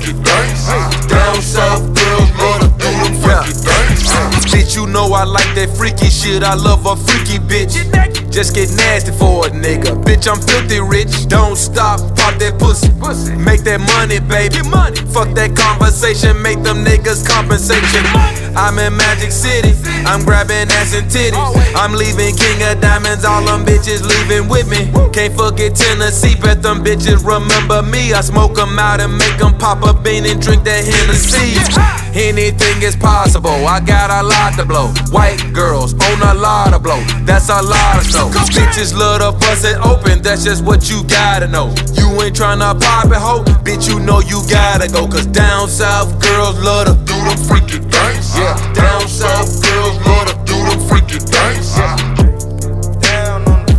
Do 0.00 0.12
things. 0.12 0.66
Down 1.08 1.42
south 1.42 1.82
girls 1.94 2.30
love 2.38 2.60
to 2.60 2.68
do 2.78 2.90
them 3.02 3.14
freaky 3.22 3.52
things. 3.52 4.02
Bitch, 4.52 4.76
you 4.76 4.86
know 4.86 5.12
I 5.12 5.24
like 5.24 5.54
that 5.54 5.74
freaky 5.76 6.08
shit. 6.08 6.42
I 6.42 6.54
love 6.54 6.86
a 6.86 6.96
freaky 6.96 7.38
bitch. 7.38 7.74
Just 8.30 8.54
get 8.54 8.70
nasty 8.76 9.12
for 9.12 9.46
a 9.46 9.50
nigga. 9.50 10.02
Bitch, 10.04 10.28
I'm 10.30 10.40
filthy 10.40 10.80
rich. 10.80 11.26
Don't 11.28 11.56
stop, 11.56 12.00
pop 12.28 12.40
that 12.40 12.58
pussy. 12.58 12.88
Make 13.36 13.62
that 13.64 13.80
money, 13.80 14.20
baby. 14.20 14.60
Money. 14.68 15.00
Fuck 15.08 15.32
that 15.34 15.56
conversation, 15.56 16.40
make 16.42 16.62
them 16.62 16.84
niggas 16.84 17.24
compensation. 17.24 18.04
I'm 18.56 18.78
in 18.78 18.96
Magic 18.96 19.32
City. 19.32 19.72
I'm 20.04 20.24
grabbing 20.24 20.68
ass 20.76 20.94
and 20.94 21.08
titties. 21.08 21.38
I'm 21.74 21.92
leaving 21.92 22.36
King 22.36 22.60
of 22.68 22.80
Diamonds. 22.80 23.24
All 23.24 23.44
them 23.44 23.64
bitches 23.64 24.04
leaving 24.04 24.48
with 24.48 24.68
me. 24.68 24.90
Can't 25.12 25.32
forget 25.32 25.74
Tennessee, 25.74 26.34
bet 26.36 26.62
them 26.62 26.84
bitches 26.84 27.24
remember 27.24 27.82
me. 27.82 28.12
I 28.12 28.20
smoke 28.20 28.54
them 28.54 28.78
out 28.78 29.00
and 29.00 29.16
make 29.16 29.38
them 29.38 29.56
pop 29.56 29.82
a 29.84 29.94
bean 29.94 30.26
and 30.26 30.40
drink 30.40 30.64
that 30.64 30.84
Hennessy. 30.84 31.56
Anything 32.18 32.82
is 32.82 32.96
possible. 32.96 33.64
I 33.64 33.78
got 33.78 34.10
a 34.10 34.26
lot 34.26 34.58
to 34.58 34.66
blow. 34.66 34.88
White 35.14 35.38
girls 35.52 35.94
on 35.94 36.20
a 36.20 36.34
lot 36.34 36.74
of 36.74 36.82
blow. 36.82 36.98
That's 37.22 37.48
a 37.48 37.62
lot 37.62 37.98
of 37.98 38.10
snow. 38.10 38.28
Bitches 38.50 38.92
love 38.92 39.20
to 39.22 39.38
bust 39.38 39.64
it 39.64 39.78
open. 39.86 40.20
That's 40.20 40.42
just 40.42 40.64
what 40.64 40.90
you 40.90 41.04
gotta 41.04 41.46
know. 41.46 41.72
You 41.94 42.10
ain't 42.20 42.34
tryna 42.34 42.74
pop 42.80 43.06
it, 43.06 43.22
ho. 43.22 43.44
Bitch, 43.62 43.88
you 43.88 44.00
know 44.00 44.18
you 44.18 44.42
gotta 44.50 44.90
go. 44.90 45.06
Cause 45.06 45.26
down 45.26 45.68
south 45.68 46.20
girls 46.20 46.58
love 46.58 46.86
to 46.86 46.94
do 47.06 47.14
the 47.22 47.38
freaky 47.46 47.78
things. 47.78 48.34
Yeah. 48.34 48.58
Down 48.74 49.06
south 49.06 49.62
girls 49.62 49.94
love 50.04 50.26
to 50.26 50.34
do 50.42 50.58
the 50.66 50.76
freaky 50.90 51.22
things. 51.22 51.78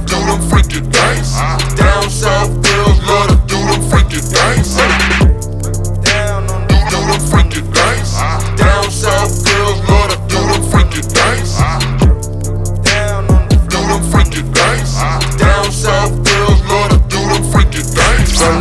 Do 0.08 0.16
them 0.16 0.40
freaky 0.48 0.80
things. 0.80 1.36
Down 1.76 2.10
south 2.10 2.56
girls 2.64 3.04
love 3.04 3.28
to 3.28 3.38
do 3.52 3.60
them 3.68 3.82
freaky 3.92 4.22
things. 4.24 5.19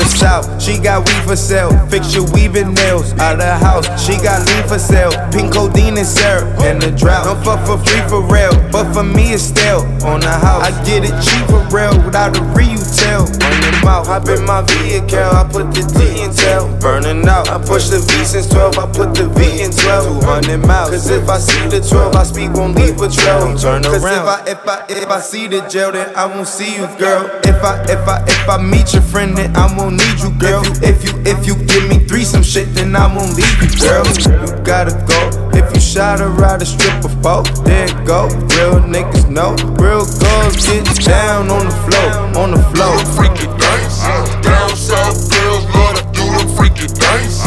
South, 0.09 0.47
She 0.63 0.79
got 0.79 1.07
weed 1.07 1.23
for 1.25 1.37
sale. 1.37 1.71
Fix 1.89 2.15
your 2.15 2.25
weaving 2.33 2.75
nails 2.75 3.13
out 3.19 3.39
the 3.39 3.57
house. 3.59 3.87
She 4.01 4.17
got 4.23 4.47
lean 4.49 4.65
for 4.67 4.79
sale. 4.79 5.13
Pink 5.33 5.53
codeine 5.53 5.99
and 5.99 6.07
syrup 6.07 6.49
in 6.65 6.79
the 6.79 6.91
drought. 6.91 7.25
Don't 7.25 7.43
fuck 7.45 7.61
for 7.67 7.79
free 7.85 8.03
for 8.09 8.23
real, 8.23 8.53
but 8.71 8.93
for 8.93 9.03
me 9.03 9.33
it's 9.33 9.45
stale 9.45 9.83
on 10.05 10.21
the 10.21 10.31
house. 10.31 10.65
I 10.65 10.71
get 10.85 11.05
it 11.05 11.15
cheap 11.23 11.45
for 11.47 11.63
real 11.75 11.95
without 12.05 12.37
a 12.37 12.43
retail 12.57 13.23
on 13.23 13.55
your 13.63 13.77
mouth. 13.85 14.07
Hop 14.07 14.29
in 14.29 14.45
my 14.45 14.63
vehicle, 14.63 15.19
I 15.19 15.45
put 15.51 15.73
the 15.75 15.83
D 15.97 16.23
in 16.23 16.33
tail. 16.33 16.69
Burning 16.81 17.27
out. 17.29 17.49
I 17.49 17.59
push 17.59 17.89
the 17.89 17.99
V 17.99 18.25
since 18.25 18.49
12. 18.49 18.79
I 18.79 18.87
put 18.93 19.15
the 19.15 19.29
V 19.29 19.63
in 19.63 19.71
12. 19.71 20.23
200 20.23 20.59
miles. 20.59 20.91
Cause 20.91 21.11
if 21.11 21.29
I 21.29 21.39
see 21.39 21.69
the 21.69 21.81
12, 21.81 22.15
I 22.15 22.23
speak 22.23 22.53
won't 22.53 22.77
leave 22.77 23.01
a 23.01 23.09
trail. 23.09 23.41
Don't 23.41 23.59
turn 23.61 23.85
around. 23.85 23.93
Cause 23.93 24.05
if 24.05 24.27
I 24.27 24.39
if 24.47 24.69
I 24.69 24.87
if 24.89 25.09
I 25.09 25.21
see 25.21 25.47
the 25.47 25.61
jail, 25.69 25.93
then 25.93 26.15
I 26.15 26.27
won't 26.27 26.49
see 26.49 26.75
you, 26.77 26.87
girl. 26.99 27.31
If 27.45 27.58
I 27.65 27.83
if 27.91 28.07
I 28.09 28.23
if 28.27 28.49
I 28.49 28.63
meet 28.63 28.93
your 28.93 29.03
friend, 29.03 29.37
then 29.37 29.55
I 29.57 29.67
won't 29.77 29.97
need 29.97 30.21
you, 30.21 30.31
girl. 30.39 30.63
If 30.83 31.05
you 31.05 31.13
if 31.25 31.47
you 31.47 31.55
if 31.59 31.59
you 31.59 31.67
give 31.67 31.89
me 31.89 31.99
threesome 32.07 32.43
shit, 32.43 32.75
then 32.75 32.95
I 32.95 33.07
won't 33.15 33.35
leave 33.37 33.57
you, 33.63 33.71
girl. 33.81 34.05
You 34.07 34.65
gotta 34.65 34.93
go. 35.07 35.51
If 35.57 35.73
you 35.75 35.81
shot 35.81 36.21
her 36.21 36.29
ride 36.29 36.63
a 36.63 36.67
strip 36.67 37.05
of 37.05 37.13
folk, 37.23 37.47
there 37.65 37.87
it 37.87 38.07
go. 38.07 38.29
Real 38.57 38.81
niggas 38.83 39.29
know. 39.29 39.57
Real 39.81 40.05
girls 40.05 40.57
get 40.67 40.85
down 41.05 41.51
on 41.51 41.67
the 41.67 41.77
floor, 41.87 42.11
on 42.43 42.51
the 42.53 42.63
floor. 42.75 42.99
Freaky 43.17 43.47
dance. 43.59 44.03
Down 44.45 44.77
south 44.77 45.31
girls 45.31 45.65
love 45.75 45.97
to 45.97 46.05
do 46.13 46.25
them 46.37 46.49
freaky 46.57 46.87
dance. 46.87 47.43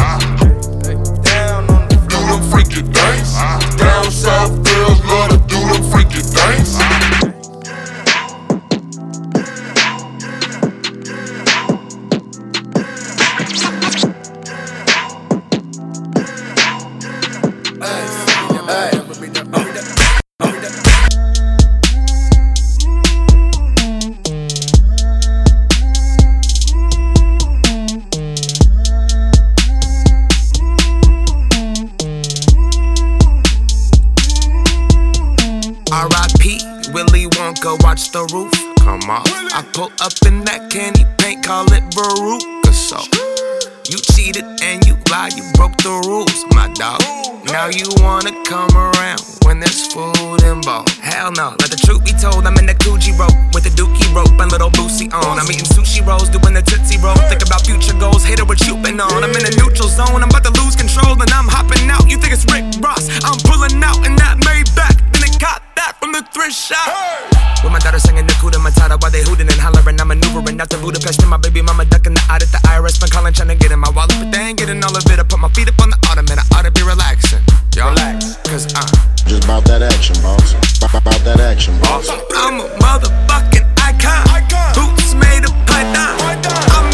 Do 2.10 2.18
them 2.26 2.42
freaky 2.50 2.82
dance. 2.82 3.34
Down 3.76 4.10
south 4.10 4.62
girls 4.64 5.00
love 5.04 5.30
to 5.30 5.38
do 5.46 5.60
them 5.72 5.82
freaky 5.90 6.22
dance. 6.34 7.11
Pull 39.72 39.90
up 40.00 40.12
in 40.26 40.44
that 40.44 40.68
candy 40.70 41.04
paint, 41.18 41.44
call 41.44 41.64
it 41.72 41.84
Veruca. 41.96 42.72
So 42.72 43.00
you 43.88 43.98
cheated 44.12 44.44
and 44.62 44.84
you 44.84 44.96
lied, 45.10 45.32
you 45.32 45.44
broke 45.56 45.76
the 45.80 45.92
rules, 46.04 46.44
my 46.52 46.68
dog. 46.76 47.00
Now 47.48 47.68
you 47.68 47.88
wanna 48.04 48.32
come 48.44 48.72
around 48.76 49.20
when 49.44 49.60
there's 49.60 49.88
food 49.92 50.42
involved. 50.44 50.92
Hell 51.00 51.32
no, 51.32 51.56
let 51.60 51.72
the 51.72 51.80
truth 51.80 52.04
be 52.04 52.12
told. 52.12 52.46
I'm 52.46 52.56
in 52.60 52.66
the 52.66 52.76
Gucci 52.84 53.16
rope 53.16 53.34
with 53.52 53.64
the 53.64 53.72
Dookie 53.72 54.08
rope 54.12 54.36
and 54.40 54.52
little 54.52 54.70
Boosie 54.70 55.12
on. 55.12 55.40
I'm 55.40 55.48
eating 55.48 55.68
sushi 55.68 56.04
rolls, 56.04 56.28
doing 56.28 56.54
the 56.54 56.62
Tootsie 56.62 57.00
roll. 57.00 57.16
Think 57.28 57.42
about 57.44 57.64
future 57.64 57.96
goals, 57.96 58.24
hit 58.24 58.40
it 58.40 58.46
what 58.46 58.60
you 58.68 58.76
been 58.76 59.00
on. 59.00 59.24
I'm 59.24 59.32
in 59.32 59.44
a 59.44 59.52
neutral 59.56 59.88
zone, 59.88 60.20
I'm 60.20 60.28
about 60.28 60.44
to 60.44 60.54
lose 60.62 60.76
control 60.76 61.16
and 61.16 61.30
I'm 61.32 61.48
hopping 61.48 61.88
out. 61.88 62.08
You 62.08 62.20
think 62.20 62.32
it's 62.32 62.46
Rick 62.52 62.64
Ross? 62.84 63.08
I'm 63.24 63.40
pulling 63.48 63.80
out 63.82 64.04
in 64.04 64.16
that 64.20 64.36
Maybach. 64.44 64.96
Then 65.12 65.24
it 65.28 65.40
got 65.82 65.98
from 65.98 66.12
the 66.12 66.22
thrift 66.30 66.54
shop. 66.54 66.86
With 67.62 67.72
my 67.72 67.78
daughter 67.78 67.98
singing 67.98 68.26
the 68.26 68.34
Kuda 68.38 68.58
Matata 68.62 69.00
while 69.02 69.10
they 69.10 69.22
hooting 69.22 69.48
and 69.50 69.58
hollering. 69.58 69.98
I'm 70.00 70.08
maneuvering 70.08 70.60
out 70.60 70.70
to 70.70 70.78
Budapest 70.78 71.20
and 71.22 71.30
my 71.30 71.38
baby 71.38 71.62
mama 71.62 71.84
ducking 71.84 72.14
the 72.14 72.22
out 72.30 72.42
at 72.42 72.50
the 72.54 72.60
IRS. 72.70 73.00
Been 73.00 73.10
calling, 73.10 73.34
trying 73.34 73.50
to 73.50 73.58
get 73.58 73.72
in 73.72 73.80
my 73.80 73.90
wallet, 73.90 74.14
but 74.18 74.30
they 74.30 74.42
ain't 74.50 74.58
getting 74.58 74.82
all 74.84 74.94
of 74.94 75.04
it. 75.06 75.18
I 75.18 75.24
put 75.24 75.40
my 75.40 75.50
feet 75.50 75.68
up 75.68 75.78
on 75.82 75.90
the 75.90 75.98
ottoman, 76.10 76.38
I 76.38 76.44
ought 76.54 76.66
to 76.66 76.70
be 76.70 76.82
relaxing. 76.82 77.42
Yo, 77.74 77.88
relax, 77.90 78.36
cause 78.46 78.64
I'm 78.74 78.90
Just 79.26 79.44
about 79.44 79.64
that 79.66 79.82
action, 79.82 80.14
boss. 80.22 80.54
About 80.82 81.22
that 81.26 81.40
action, 81.40 81.74
boss. 81.82 82.06
I'm 82.10 82.60
a 82.62 82.66
motherfucking 82.78 83.66
icon. 83.82 84.22
Boots 84.76 85.14
made 85.14 85.42
of 85.46 85.54
python. 85.66 86.14
I 86.78 86.91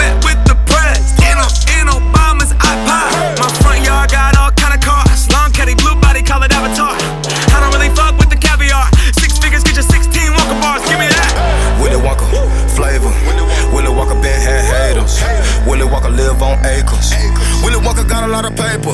Willy 15.88 16.04
Wonka 16.04 16.16
live 16.16 16.42
on 16.42 16.58
acres. 16.66 17.16
Willy 17.64 17.80
Wonka 17.80 18.04
got 18.06 18.22
a 18.22 18.28
lot 18.28 18.44
of 18.44 18.52
paper. 18.52 18.92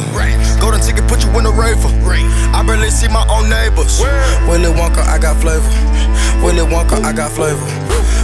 Golden 0.63 0.81
ticket 0.81 1.03
put 1.09 1.25
you 1.25 1.31
in 1.35 1.43
the 1.43 1.51
raver. 1.51 1.91
I 2.55 2.63
barely 2.63 2.91
see 2.91 3.09
my 3.09 3.27
own 3.27 3.51
neighbors. 3.51 3.99
Willy 4.47 4.71
Wonka, 4.71 5.03
I 5.03 5.19
got 5.19 5.35
flavor. 5.43 5.67
Willy 6.39 6.63
Wonka, 6.63 7.03
I 7.03 7.13
got 7.13 7.33
flavor. 7.33 7.67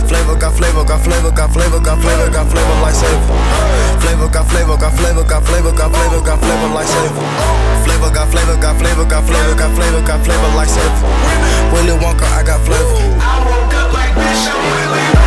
Flavor 0.07 0.39
got 0.39 0.55
flavor, 0.55 0.85
got 0.85 1.03
flavor, 1.03 1.35
got 1.35 1.51
flavor, 1.51 1.81
got 1.81 1.99
flavor, 1.99 2.31
got 2.31 2.47
flavor 2.47 2.77
like 2.79 2.95
savor. 2.95 3.35
Flavor 4.07 4.29
got 4.31 4.47
flavor, 4.47 4.77
got 4.79 4.95
flavor, 4.95 5.25
got 5.27 5.43
flavor, 5.43 5.73
got 5.75 5.91
flavor, 5.91 6.23
got 6.23 6.39
flavor 6.39 6.71
like 6.71 6.87
savor. 6.87 7.27
Flavor 7.83 8.11
got 8.15 8.31
flavor, 8.31 8.55
got 8.55 8.79
flavor, 8.79 9.05
got 9.05 9.27
flavor, 9.27 9.55
got 9.59 9.71
flavor, 9.75 10.03
got 10.07 10.21
flavor 10.23 10.51
like 10.55 10.71
savor. 10.71 11.11
Willy 11.75 11.99
Wonka, 11.99 12.27
I 12.39 12.47
got 12.47 12.63
flavor. 12.63 13.03
I 13.19 13.35
woke 13.43 13.75
up 13.75 13.91
like 13.91 14.15
bitch, 14.15 14.47
I'm 14.47 14.63
Willy 14.63 15.20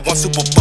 But 0.00 0.06
one 0.06 0.16
Super. 0.16 0.59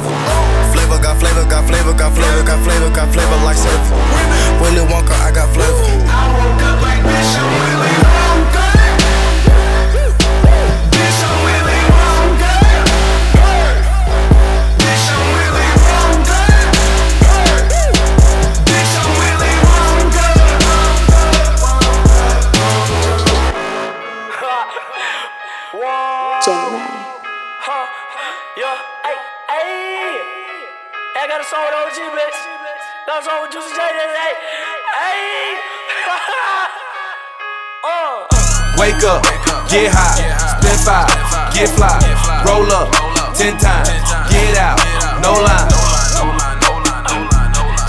Flavor. 0.00 0.72
Flavor 0.72 1.02
got 1.02 1.16
flavor, 1.18 1.44
got 1.48 1.66
flavor, 1.66 1.94
got 1.94 2.12
flavor, 2.14 2.44
got 2.44 2.62
flavor, 2.64 2.90
got 2.90 3.12
flavor 3.12 3.36
like 3.44 3.56
savor. 3.56 3.96
Willy 4.60 4.84
Wonka, 4.90 5.14
I 5.22 5.30
got 5.32 5.48
flavor. 5.54 5.84
I 6.06 6.24
woke 6.34 6.62
up 6.62 6.82
like 6.82 7.02
bitch, 7.02 7.38
I'm 7.38 8.02
Willy 8.02 8.07
Wake 38.78 39.02
up, 39.02 39.22
get 39.68 39.90
high, 39.90 40.14
spin 40.54 40.78
five, 40.86 41.10
get 41.52 41.68
fly, 41.74 41.98
roll 42.46 42.70
up, 42.70 42.94
ten 43.34 43.58
times, 43.58 43.90
get 44.30 44.54
out, 44.54 44.78
no 45.18 45.34
line. 45.34 45.66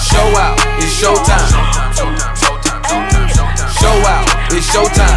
Show 0.02 0.25
out, 0.34 0.58
it's 0.82 0.89
showtime. 0.97 1.45
Show 1.93 2.10
time 2.17 3.30
show 3.69 3.95
out, 4.02 4.25
it's 4.49 4.65
showtime. 4.65 5.13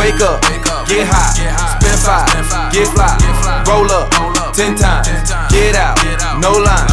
Wake 0.00 0.24
up, 0.24 0.40
get 0.88 1.04
high, 1.04 1.36
spin 1.76 1.98
five, 2.00 2.72
get 2.72 2.88
fly, 2.88 3.12
roll 3.68 3.92
up, 3.92 4.08
ten 4.54 4.74
times, 4.74 5.06
get 5.52 5.76
out, 5.76 6.00
no 6.40 6.52
line. 6.56 6.88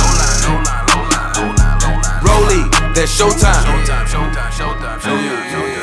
Rollie, 2.27 2.67
that's 2.93 3.07
showtime. 3.07 3.63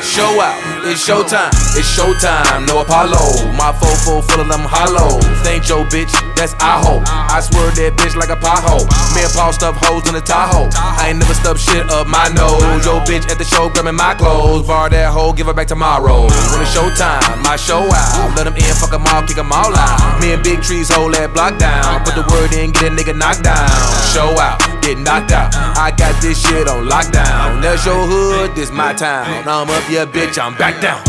Show 0.03 0.39
out, 0.39 0.74
it's 0.85 1.01
showtime, 1.01 1.49
it's 1.73 1.89
showtime, 1.89 2.67
no 2.67 2.81
Apollo. 2.81 3.49
My 3.57 3.73
fofo 3.73 4.21
full 4.21 4.41
of 4.41 4.47
them 4.47 4.61
hollow. 4.61 5.17
Thank 5.41 5.67
your 5.67 5.85
bitch, 5.89 6.13
that's 6.35 6.53
I 6.61 6.77
Aho. 6.77 7.01
I 7.07 7.39
swear 7.41 7.71
that 7.71 7.95
bitch 7.97 8.15
like 8.15 8.29
a 8.29 8.37
pothole. 8.37 8.85
Me 9.15 9.23
and 9.23 9.33
Paul 9.33 9.53
stuff 9.53 9.79
hoes 9.81 10.05
in 10.07 10.13
the 10.13 10.21
Tahoe. 10.21 10.69
I 10.75 11.09
ain't 11.09 11.19
never 11.19 11.33
stuffed 11.33 11.61
shit 11.61 11.89
up 11.89 12.05
my 12.07 12.27
nose. 12.35 12.85
Yo 12.85 12.99
bitch 13.07 13.25
at 13.31 13.37
the 13.37 13.47
show 13.47 13.69
grabbing 13.69 13.95
my 13.95 14.13
clothes. 14.13 14.67
Bar 14.67 14.89
that 14.89 15.13
hoe, 15.13 15.33
give 15.33 15.47
her 15.47 15.53
back 15.53 15.67
tomorrow. 15.67 16.27
When 16.27 16.59
it's 16.61 16.75
showtime, 16.75 17.41
my 17.41 17.55
show 17.55 17.81
out. 17.81 18.35
Let 18.35 18.45
them 18.45 18.55
in, 18.55 18.73
fuck 18.75 18.91
them 18.91 19.07
all, 19.09 19.23
kick 19.23 19.39
them 19.39 19.51
all 19.51 19.73
out. 19.73 20.21
Me 20.21 20.33
and 20.33 20.43
Big 20.43 20.61
Trees 20.61 20.91
hold 20.91 21.15
that 21.15 21.33
block 21.33 21.57
down. 21.57 22.03
Put 22.05 22.13
the 22.13 22.25
word 22.29 22.53
in, 22.53 22.71
get 22.71 22.91
a 22.91 22.93
nigga 22.93 23.15
knocked 23.15 23.47
down. 23.47 23.71
Show 24.11 24.35
out, 24.37 24.59
get 24.83 24.99
knocked 24.99 25.31
out. 25.31 25.55
I 25.79 25.95
got 25.95 26.19
this 26.21 26.37
shit 26.37 26.67
on 26.67 26.85
lockdown. 26.91 27.61
That's 27.61 27.85
your 27.85 28.05
hood, 28.05 28.53
this 28.55 28.71
my 28.71 28.93
town. 28.93 29.47
I'm 29.47 29.69
up, 29.71 29.85
yeah, 29.89 30.05
bitch, 30.05 30.37
I'm 30.37 30.53
back 30.59 30.74
down. 30.81 31.01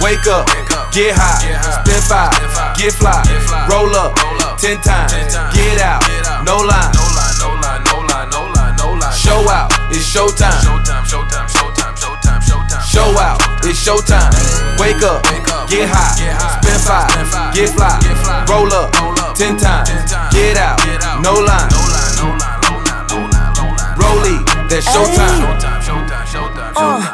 Wake 0.00 0.26
up, 0.26 0.46
get 0.92 1.14
high, 1.16 1.40
spin 1.80 2.02
five, 2.02 2.32
get 2.76 2.92
fly, 2.92 3.22
roll 3.70 3.94
up, 3.94 4.16
ten 4.58 4.80
times, 4.80 5.12
get 5.54 5.80
out, 5.80 6.02
no 6.44 6.58
line. 6.58 6.92
No 7.40 7.48
line 7.60 7.84
no 7.84 8.00
line 8.00 8.28
no 8.30 8.40
line 8.52 8.76
no 8.76 8.92
line 8.92 9.12
show 9.16 9.48
out, 9.48 9.70
it's 9.90 10.04
showtime. 10.04 10.60
Show 12.84 13.18
out, 13.18 13.40
it's 13.64 13.80
showtime. 13.80 14.30
Wake 14.78 15.02
up, 15.02 15.22
get 15.68 15.88
high, 15.88 16.14
spin 16.60 16.78
five, 16.80 17.54
get 17.54 17.70
fly, 17.70 17.98
roll 18.48 18.72
up, 18.72 18.92
ten 19.36 19.56
times, 19.56 19.88
get 20.32 20.56
out, 20.56 20.78
no 21.22 21.34
line. 21.34 21.70
Rollie, 23.96 24.44
that's 24.68 24.86
showtime. 24.86 25.44
Uh. 26.76 27.13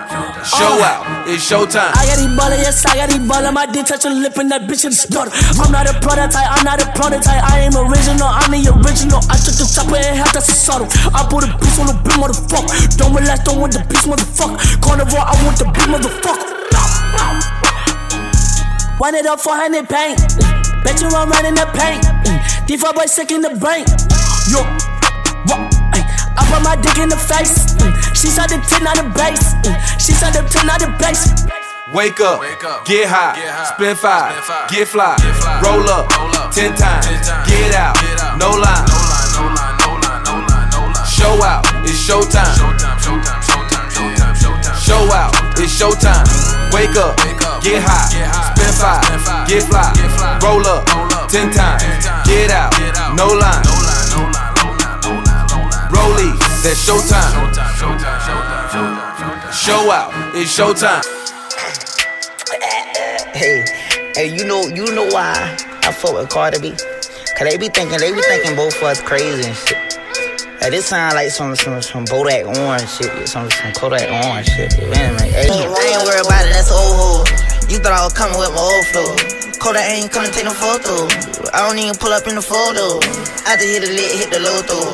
Show 0.50 0.66
oh. 0.66 0.82
out, 0.82 1.30
it's 1.30 1.46
showtime. 1.46 1.94
I 1.94 2.10
got 2.10 2.18
baller, 2.34 2.58
yes, 2.58 2.82
I 2.82 2.98
got 2.98 3.14
baller. 3.22 3.54
My 3.54 3.70
dick 3.70 3.86
touch 3.86 4.02
a 4.04 4.10
lip 4.10 4.34
and 4.34 4.50
that 4.50 4.66
bitch 4.66 4.82
is 4.82 4.98
stutter. 4.98 5.30
I'm 5.62 5.70
not 5.70 5.86
a 5.86 5.94
prototype, 6.02 6.50
I'm 6.50 6.66
not 6.66 6.82
a 6.82 6.90
prototype. 6.90 7.38
I 7.46 7.70
am 7.70 7.78
original, 7.78 8.26
I'm 8.26 8.50
the 8.50 8.66
original. 8.82 9.22
I 9.30 9.38
took 9.38 9.54
the 9.54 9.62
chopper 9.62 9.94
and 9.94 10.18
half 10.18 10.34
that's 10.34 10.50
a 10.50 10.56
subtle. 10.58 10.90
I 11.14 11.22
put 11.30 11.46
a 11.46 11.54
piece 11.54 11.78
on 11.78 11.86
the 11.86 11.94
beat, 12.02 12.18
motherfucker. 12.18 12.66
Don't 12.98 13.14
relax, 13.14 13.46
don't 13.46 13.62
want 13.62 13.78
the 13.78 13.86
beast, 13.86 14.10
motherfucker. 14.10 14.58
Carnivore, 14.82 15.22
I 15.22 15.38
want 15.46 15.54
the 15.54 15.70
beat, 15.70 15.86
motherfucker. 15.86 16.50
Wind 18.98 19.16
it 19.22 19.26
up 19.30 19.38
400 19.38 19.86
paint. 19.86 20.18
Bet 20.82 20.98
you 20.98 21.14
I'm 21.14 21.30
running 21.30 21.54
the 21.54 21.70
paint. 21.78 22.02
D4 22.66 22.90
boy 22.90 23.06
sick 23.06 23.30
in 23.30 23.40
the 23.40 23.54
brain. 23.54 23.86
Yo, 24.50 24.66
what? 25.46 25.79
I 26.36 26.46
put 26.50 26.62
my 26.62 26.76
dick 26.76 26.98
in 26.98 27.08
the 27.08 27.16
face. 27.16 27.74
Mm. 27.80 27.92
She 28.14 28.28
saw 28.28 28.46
the 28.46 28.58
10 28.58 28.86
out 28.86 28.98
of 28.98 29.14
base. 29.14 29.54
Mm. 29.64 29.76
She 29.98 30.12
saw 30.12 30.30
the 30.30 30.42
10 30.46 30.70
out 30.70 30.82
of 30.82 30.98
base. 30.98 31.50
Wake 31.92 32.20
up, 32.20 32.40
get 32.84 33.08
high, 33.08 33.34
spin 33.64 33.96
five, 33.96 34.38
get 34.70 34.86
fly, 34.86 35.16
roll 35.60 35.82
up, 35.90 36.06
ten 36.54 36.70
times, 36.76 37.04
get 37.50 37.74
out, 37.74 37.98
no 38.38 38.54
line. 38.54 38.86
Show 41.10 41.42
out, 41.42 41.66
it's 41.82 41.98
showtime. 41.98 42.54
Show 44.78 45.02
out, 45.10 45.34
it's 45.58 45.74
showtime. 45.74 46.22
Wake 46.72 46.94
up, 46.94 47.16
get 47.60 47.82
high, 47.82 48.06
spin 48.54 48.72
five, 48.78 49.48
get 49.48 49.64
fly, 49.64 50.38
roll 50.44 50.64
up, 50.68 50.86
ten 51.28 51.50
times, 51.50 51.82
get 52.24 52.52
out, 52.52 52.70
no 53.16 53.26
line. 53.26 53.89
Rollie, 55.90 56.32
that's 56.62 56.86
showtime. 56.86 57.34
Show 59.52 59.90
out, 59.90 60.12
it's 60.34 60.56
showtime. 60.56 61.04
Hey, 63.34 63.64
hey, 64.14 64.26
you 64.26 64.44
know, 64.44 64.62
you 64.62 64.84
know 64.94 65.06
why 65.06 65.56
I 65.82 65.92
fuck 65.92 66.14
with 66.14 66.28
Cardi 66.28 66.60
B? 66.60 66.70
Cause 66.70 67.48
they 67.48 67.56
be 67.56 67.68
thinking, 67.68 67.98
they 67.98 68.12
be 68.12 68.20
thinking 68.22 68.54
both 68.54 68.76
of 68.76 68.82
us 68.84 69.00
crazy 69.00 69.48
and 69.48 69.56
shit. 69.56 69.78
Like 70.60 70.72
this 70.72 70.86
sound 70.86 71.14
like 71.14 71.30
some 71.30 71.56
some 71.56 71.80
some 71.80 72.04
Bodak 72.04 72.44
orange 72.44 72.88
shit, 72.90 73.26
some 73.26 73.50
some 73.50 73.72
Kodak 73.72 74.06
orange 74.26 74.46
shit. 74.46 74.78
Man, 74.78 75.16
man, 75.16 75.30
hey, 75.30 75.48
I 75.48 75.54
ain't 75.56 75.70
worried 75.70 76.26
about 76.26 76.44
it. 76.44 76.52
That's 76.52 76.70
old 76.70 77.24
hoe. 77.24 77.24
You 77.68 77.78
thought 77.78 77.92
I 77.96 78.04
was 78.04 78.12
coming 78.12 78.38
with 78.38 78.52
my 78.52 78.60
old 78.60 78.86
flow. 78.92 79.39
Kodak 79.60 79.84
ain't 79.92 80.10
come 80.10 80.24
to 80.24 80.32
take 80.32 80.48
no 80.48 80.56
photo. 80.56 81.04
I 81.52 81.68
don't 81.68 81.76
even 81.76 81.92
pull 82.00 82.16
up 82.16 82.26
in 82.26 82.34
the 82.34 82.40
photo. 82.40 82.96
After 83.44 83.68
hit 83.68 83.84
the 83.84 83.92
lit, 83.92 84.16
hit 84.16 84.32
the 84.32 84.40
though. 84.40 84.88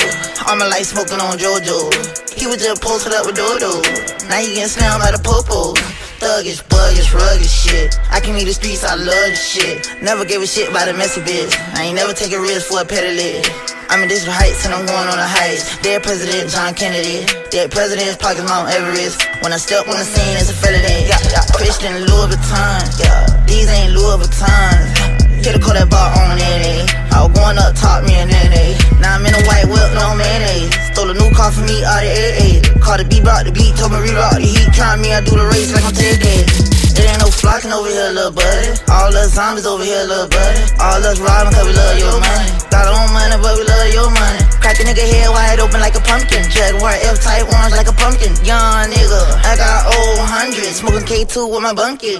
All 0.51 0.59
my 0.59 0.67
life 0.67 0.91
smoking 0.91 1.23
on 1.23 1.39
JoJo. 1.39 2.35
He 2.35 2.51
was 2.51 2.59
just 2.59 2.83
posted 2.83 3.15
up 3.15 3.27
with 3.27 3.39
Dodo. 3.39 3.79
Now 4.27 4.43
he 4.43 4.59
getting 4.59 4.67
slammed 4.67 5.07
by 5.07 5.15
the 5.15 5.23
popo. 5.23 5.79
Thuggish, 6.19 6.67
buggish, 6.67 7.15
rugged 7.15 7.47
shit. 7.47 7.95
I 8.11 8.19
can 8.19 8.35
leave 8.35 8.51
the 8.51 8.55
streets, 8.55 8.83
I 8.83 8.97
love 8.97 9.31
this 9.31 9.39
shit. 9.39 10.03
Never 10.03 10.25
gave 10.25 10.43
a 10.43 10.47
shit 10.47 10.69
about 10.69 10.89
a 10.89 10.95
messy 10.95 11.21
bitch. 11.21 11.55
I 11.79 11.85
ain't 11.85 11.95
never 11.95 12.13
take 12.13 12.33
a 12.33 12.41
risk 12.41 12.67
for 12.67 12.81
a 12.81 12.85
petty 12.85 13.15
lit. 13.15 13.76
I'm 13.89 14.03
in 14.03 14.09
digital 14.09 14.35
heights 14.35 14.67
and 14.67 14.75
I'm 14.75 14.85
going 14.85 15.07
on 15.07 15.19
the 15.19 15.27
heights. 15.27 15.79
Dead 15.79 16.03
President 16.03 16.51
John 16.51 16.75
Kennedy. 16.75 17.23
Dead 17.51 17.71
President's 17.71 18.19
pockets 18.19 18.43
Mount 18.49 18.69
Everest. 18.75 19.23
When 19.43 19.53
I 19.55 19.59
step 19.59 19.87
on 19.87 19.95
the 19.95 20.07
scene, 20.07 20.35
it's 20.35 20.51
a 20.51 20.57
felony. 20.59 21.07
Yeah. 21.07 21.23
Christian 21.55 21.95
Louis 22.05 22.35
Vuitton. 22.35 22.83
Yeah, 22.99 23.25
these 23.47 23.71
ain't 23.71 23.95
Louis 23.95 24.19
Vuittons. 24.19 24.91
Hit 25.39 25.55
a 25.55 25.61
call 25.63 25.79
that 25.79 25.87
bar 25.87 26.11
on 26.19 26.35
NA. 26.35 26.83
I 27.15 27.23
was 27.23 27.31
going 27.39 27.59
up 27.63 27.79
top, 27.79 28.03
me 28.03 28.19
and 28.19 28.31
NA. 28.31 28.75
Now 28.99 29.15
I'm 29.15 29.25
in 29.25 29.33
a 29.33 29.43
white 29.47 29.71
whip, 29.71 29.89
no 29.95 30.19
mayonnaise. 30.19 30.75
Stole 30.91 31.11
a 31.11 31.15
new 31.15 31.31
car 31.31 31.55
for 31.55 31.63
me 31.63 31.87
out 31.87 32.03
of 32.03 32.11
AA. 32.11 32.67
Called 32.83 33.01
the 33.01 33.07
B 33.07 33.23
brought 33.23 33.47
the 33.47 33.53
beat, 33.55 33.79
told 33.79 33.95
me 33.95 34.03
reroute 34.03 34.43
the 34.43 34.51
heat. 34.51 34.67
Trying 34.75 35.01
me, 35.01 35.15
I 35.15 35.23
do 35.23 35.39
the 35.39 35.47
race 35.47 35.71
like 35.71 35.87
I'm 35.87 35.95
taking. 35.95 36.86
Ain't 37.07 37.23
no 37.23 37.31
flocking 37.31 37.71
over 37.71 37.89
here, 37.89 38.11
little 38.11 38.33
buddy. 38.35 38.75
All 38.91 39.15
us 39.15 39.35
zombies 39.39 39.67
over 39.67 39.85
here, 39.85 40.03
little 40.05 40.27
buddy. 40.27 40.63
All 40.83 40.99
us 41.07 41.23
robbing 41.23 41.55
cause 41.55 41.67
we 41.67 41.73
love 41.73 41.99
your 41.99 42.19
money. 42.19 42.51
Got 42.67 42.91
our 42.91 42.99
own 42.99 43.11
money, 43.15 43.37
but 43.39 43.55
we 43.55 43.63
love 43.63 43.89
your 43.95 44.11
money. 44.11 44.43
Crack 44.59 44.81
a 44.81 44.83
nigga 44.83 45.07
head 45.07 45.31
wide 45.31 45.61
open 45.63 45.79
like 45.79 45.95
a 45.95 46.03
pumpkin. 46.03 46.43
Jaguar 46.51 46.99
F 47.07 47.23
type 47.23 47.47
orange 47.47 47.79
like 47.79 47.87
a 47.87 47.95
pumpkin. 47.95 48.35
Young 48.43 48.91
nigga, 48.91 49.23
I 49.47 49.55
got 49.55 49.87
old 49.95 50.19
hundred. 50.27 50.75
Smoking 50.75 51.07
K2 51.07 51.47
with 51.47 51.63
my 51.63 51.73
bunkie. 51.73 52.19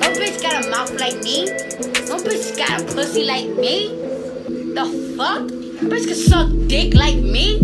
No 0.00 0.08
bitch 0.16 0.40
got 0.40 0.64
a 0.64 0.70
mouth 0.70 0.96
like 0.98 1.20
me. 1.20 1.44
No 2.08 2.16
bitch 2.24 2.56
got 2.56 2.80
a 2.80 2.84
pussy 2.94 3.24
like 3.24 3.48
me. 3.48 4.11
The 4.74 4.86
fuck? 5.18 5.42
Bitch 5.84 6.06
can 6.06 6.14
suck 6.14 6.48
dick 6.66 6.94
like 6.94 7.16
me. 7.16 7.58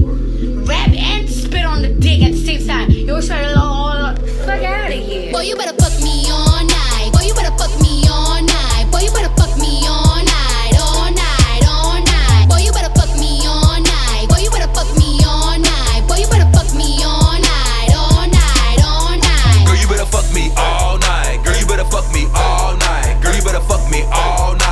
Rap 0.69 0.91
and 0.93 1.27
spit 1.27 1.65
on 1.65 1.81
the 1.81 1.89
dick 1.89 2.21
at 2.23 2.33
the 2.33 2.37
same 2.37 2.67
time. 2.67 2.91
You 2.91 3.09
always 3.09 3.27
try 3.29 3.41
to 3.41 3.59
all 3.59 4.15
fuck 4.45 4.63
out 4.63 4.93
of 4.93 4.99
here. 4.99 5.33
Boy, 5.33 5.41
you 5.49 5.57
better 5.57 5.73
fuck 5.81 5.97
me 6.03 6.29
all 6.29 6.61
night. 6.69 7.09
Boy, 7.17 7.25
you 7.25 7.33
better 7.33 7.57
fuck 7.57 7.73
me 7.81 8.05
all 8.13 8.43
night. 8.45 8.93
Boy, 8.93 9.01
you 9.09 9.13
better 9.17 9.33
fuck 9.41 9.57
me 9.57 9.89
all 9.89 10.21
night, 10.21 10.77
all 10.77 11.09
night, 11.09 11.65
all 11.65 11.97
night. 11.97 12.45
Boy, 12.45 12.61
you 12.61 12.73
better 12.77 12.93
fuck 12.93 13.09
me 13.17 13.41
all 13.49 13.81
night. 13.81 14.29
Boy, 14.29 14.45
you 14.45 14.51
better 14.53 14.69
fuck 14.77 14.93
me 15.01 15.17
all 15.25 15.57
night. 15.57 16.05
Boy, 16.05 16.21
you 16.21 16.29
better 16.29 16.51
fuck 16.53 16.69
me 16.77 17.01
all 17.09 17.41
night, 17.41 17.89
all 17.97 18.29
night, 18.29 18.81
all 18.85 19.17
night. 19.17 19.65
Girl, 19.65 19.81
you 19.81 19.89
better 19.89 20.05
fuck 20.13 20.29
me 20.37 20.53
all 20.61 21.01
night. 21.01 21.41
Girl, 21.41 21.57
you 21.57 21.65
better 21.65 21.89
fuck 21.89 22.05
me 22.13 22.29
all 22.37 22.77
night. 22.77 23.17
Girl, 23.25 23.33
you 23.33 23.41
better 23.41 23.65
fuck 23.65 23.81
me 23.89 24.05
all 24.13 24.53
night, 24.61 24.68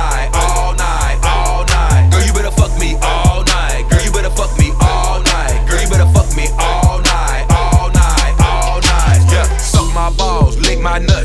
my 10.81 10.99
nuts, 10.99 11.16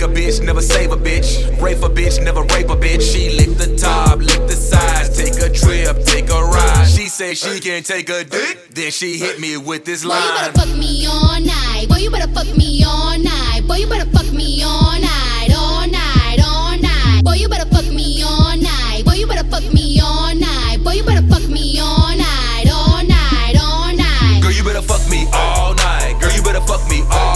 take 0.00 0.08
a 0.08 0.12
bitch, 0.12 0.44
never 0.44 0.62
save 0.62 0.92
a 0.92 0.96
bitch. 0.96 1.60
Rape 1.60 1.82
a 1.82 1.88
bitch, 1.88 2.22
never 2.24 2.42
rape 2.42 2.70
a 2.70 2.76
bitch. 2.76 3.02
She 3.02 3.36
lick 3.36 3.56
the 3.58 3.76
top, 3.76 4.18
lick 4.18 4.46
the 4.46 4.54
sides. 4.54 5.16
Take 5.16 5.36
a 5.42 5.52
trip, 5.52 6.04
take 6.04 6.30
a 6.30 6.42
ride. 6.42 6.86
She 6.86 7.08
say 7.08 7.34
she 7.34 7.60
can 7.60 7.82
take 7.82 8.08
a 8.08 8.24
dick, 8.24 8.68
then 8.70 8.90
she 8.90 9.18
hit 9.18 9.40
me 9.40 9.56
with 9.56 9.84
this 9.84 10.04
line. 10.04 10.20
Boy, 10.20 10.26
you 10.26 10.40
better 10.40 10.58
fuck 10.58 10.78
me 10.78 11.06
all 11.06 11.40
night. 11.40 11.86
Boy, 11.88 11.96
you 11.96 12.10
better 12.10 12.32
fuck 12.32 12.56
me 12.56 12.82
all 12.86 13.18
night. 13.18 13.60
Boy, 13.66 13.76
you 13.76 13.88
better 13.88 14.10
fuck 14.10 14.32
me 14.32 14.62
all 14.64 14.98
night, 15.00 15.50
all 15.54 15.86
night, 15.86 16.38
all 16.44 16.78
night. 16.78 17.22
Boy, 17.24 17.34
you 17.34 17.48
better 17.48 17.68
fuck 17.68 17.86
me 17.92 18.22
all 18.22 18.56
night. 18.56 19.02
Boy, 19.04 19.14
you 19.14 19.26
better 19.26 19.48
fuck 19.48 19.72
me 19.72 20.00
all 20.00 20.34
night. 20.34 20.78
Boy, 20.82 20.92
you 20.92 21.04
better 21.04 21.26
fuck 21.28 21.46
me 21.48 21.78
all 21.78 22.16
night, 22.16 22.64
all 22.72 23.04
night, 23.04 23.54
all 23.60 23.92
night. 23.94 24.40
Girl, 24.42 24.52
you 24.52 24.64
better 24.64 24.82
fuck 24.82 25.02
me 25.10 25.26
all 25.32 25.74
night. 25.74 26.16
Girl, 26.20 26.32
you 26.32 26.42
better 26.42 26.62
fuck 26.62 26.88
me 26.88 27.02
all 27.02 27.08
night. 27.10 27.29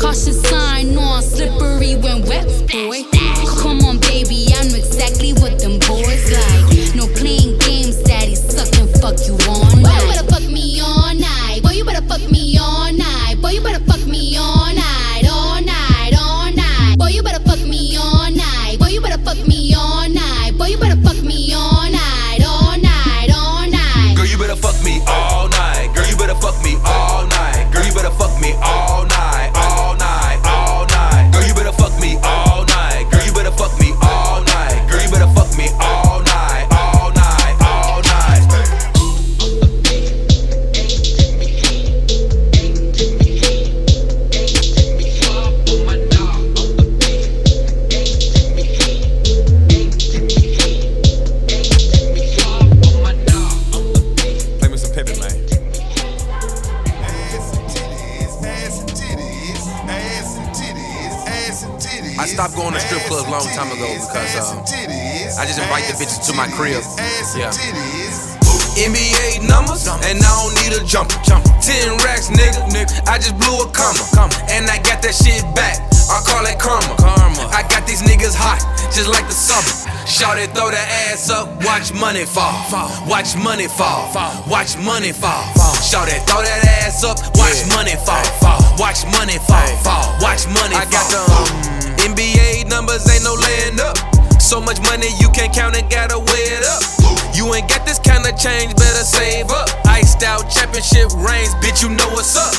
Caution 0.00 0.32
sign 0.32 0.96
on, 0.96 1.22
slippery 1.22 1.94
when 1.94 2.24
wet, 2.24 2.46
boy. 2.72 3.02
Come 3.60 3.84
on, 3.84 3.98
baby, 3.98 4.46
I 4.56 4.64
know 4.64 4.76
exactly 4.76 5.34
what 5.34 5.58
them 5.58 5.78
boys 5.80 6.32
like. 6.32 6.94
No 6.96 7.06
playing 7.20 7.58
games, 7.58 7.96
daddy, 8.02 8.34
suck 8.34 8.74
and 8.78 8.88
fuck 9.02 9.18
you 9.26 9.36
all 9.46 9.69
my 66.40 66.48
crib. 66.56 66.80
Ass 66.96 67.36
Yeah. 67.36 67.52
NBA 68.80 69.44
numbers, 69.44 69.84
and 69.84 70.16
I 70.24 70.30
don't 70.40 70.54
need 70.64 70.72
a 70.72 70.80
jumper. 70.88 71.20
Ten 71.60 71.92
racks, 72.00 72.32
nigga, 72.32 72.64
nigga. 72.72 72.96
I 73.04 73.18
just 73.20 73.36
blew 73.36 73.60
a 73.60 73.68
comma, 73.76 74.00
and 74.48 74.64
I 74.70 74.80
got 74.80 75.02
that 75.04 75.12
shit 75.12 75.44
back. 75.52 75.76
I 76.08 76.24
call 76.24 76.46
it 76.48 76.56
karma. 76.58 76.96
Karma. 76.96 77.44
I 77.52 77.60
got 77.68 77.86
these 77.86 78.00
niggas 78.00 78.32
hot, 78.32 78.56
just 78.88 79.08
like 79.12 79.26
the 79.28 79.36
summer. 79.36 79.68
Shout 80.08 80.38
it, 80.38 80.48
throw 80.56 80.70
that 80.70 80.88
ass 81.12 81.28
up, 81.28 81.60
watch 81.62 81.92
money 81.92 82.24
fall. 82.24 82.56
Watch 83.04 83.36
money 83.36 83.68
fall. 83.68 84.08
Watch 84.48 84.78
money 84.80 85.12
fall. 85.12 85.44
Shout 85.84 86.08
it, 86.08 86.24
throw 86.24 86.40
that 86.40 86.64
ass 86.80 87.04
up, 87.04 87.20
watch 87.36 87.68
money 87.68 88.00
fall. 88.00 88.24
Watch 88.80 89.04
money 89.12 89.36
fall. 89.44 89.68
Watch 90.24 90.48
money 90.48 90.72
fall. 90.72 90.80
I 90.80 90.88
got 90.88 91.04
the 91.12 91.20
um, 91.20 92.16
NBA 92.16 92.70
numbers, 92.70 93.04
ain't 93.12 93.24
no 93.28 93.34
laying 93.36 93.76
up. 93.76 94.09
So 94.40 94.58
much 94.58 94.80
money 94.82 95.06
you 95.20 95.28
can't 95.30 95.54
count 95.54 95.76
it, 95.76 95.86
gotta 95.92 96.18
weigh 96.18 96.48
it 96.50 96.64
up. 96.64 96.82
You 97.36 97.46
ain't 97.54 97.68
got 97.68 97.86
this 97.86 98.00
kind 98.00 98.26
of 98.26 98.34
change, 98.34 98.74
better 98.74 99.04
save 99.04 99.46
up. 99.52 99.68
Iced 99.86 100.24
out 100.24 100.50
championship 100.50 101.12
rings, 101.14 101.54
bitch, 101.62 101.84
you 101.84 101.92
know 101.92 102.08
what's 102.10 102.34
up. 102.34 102.50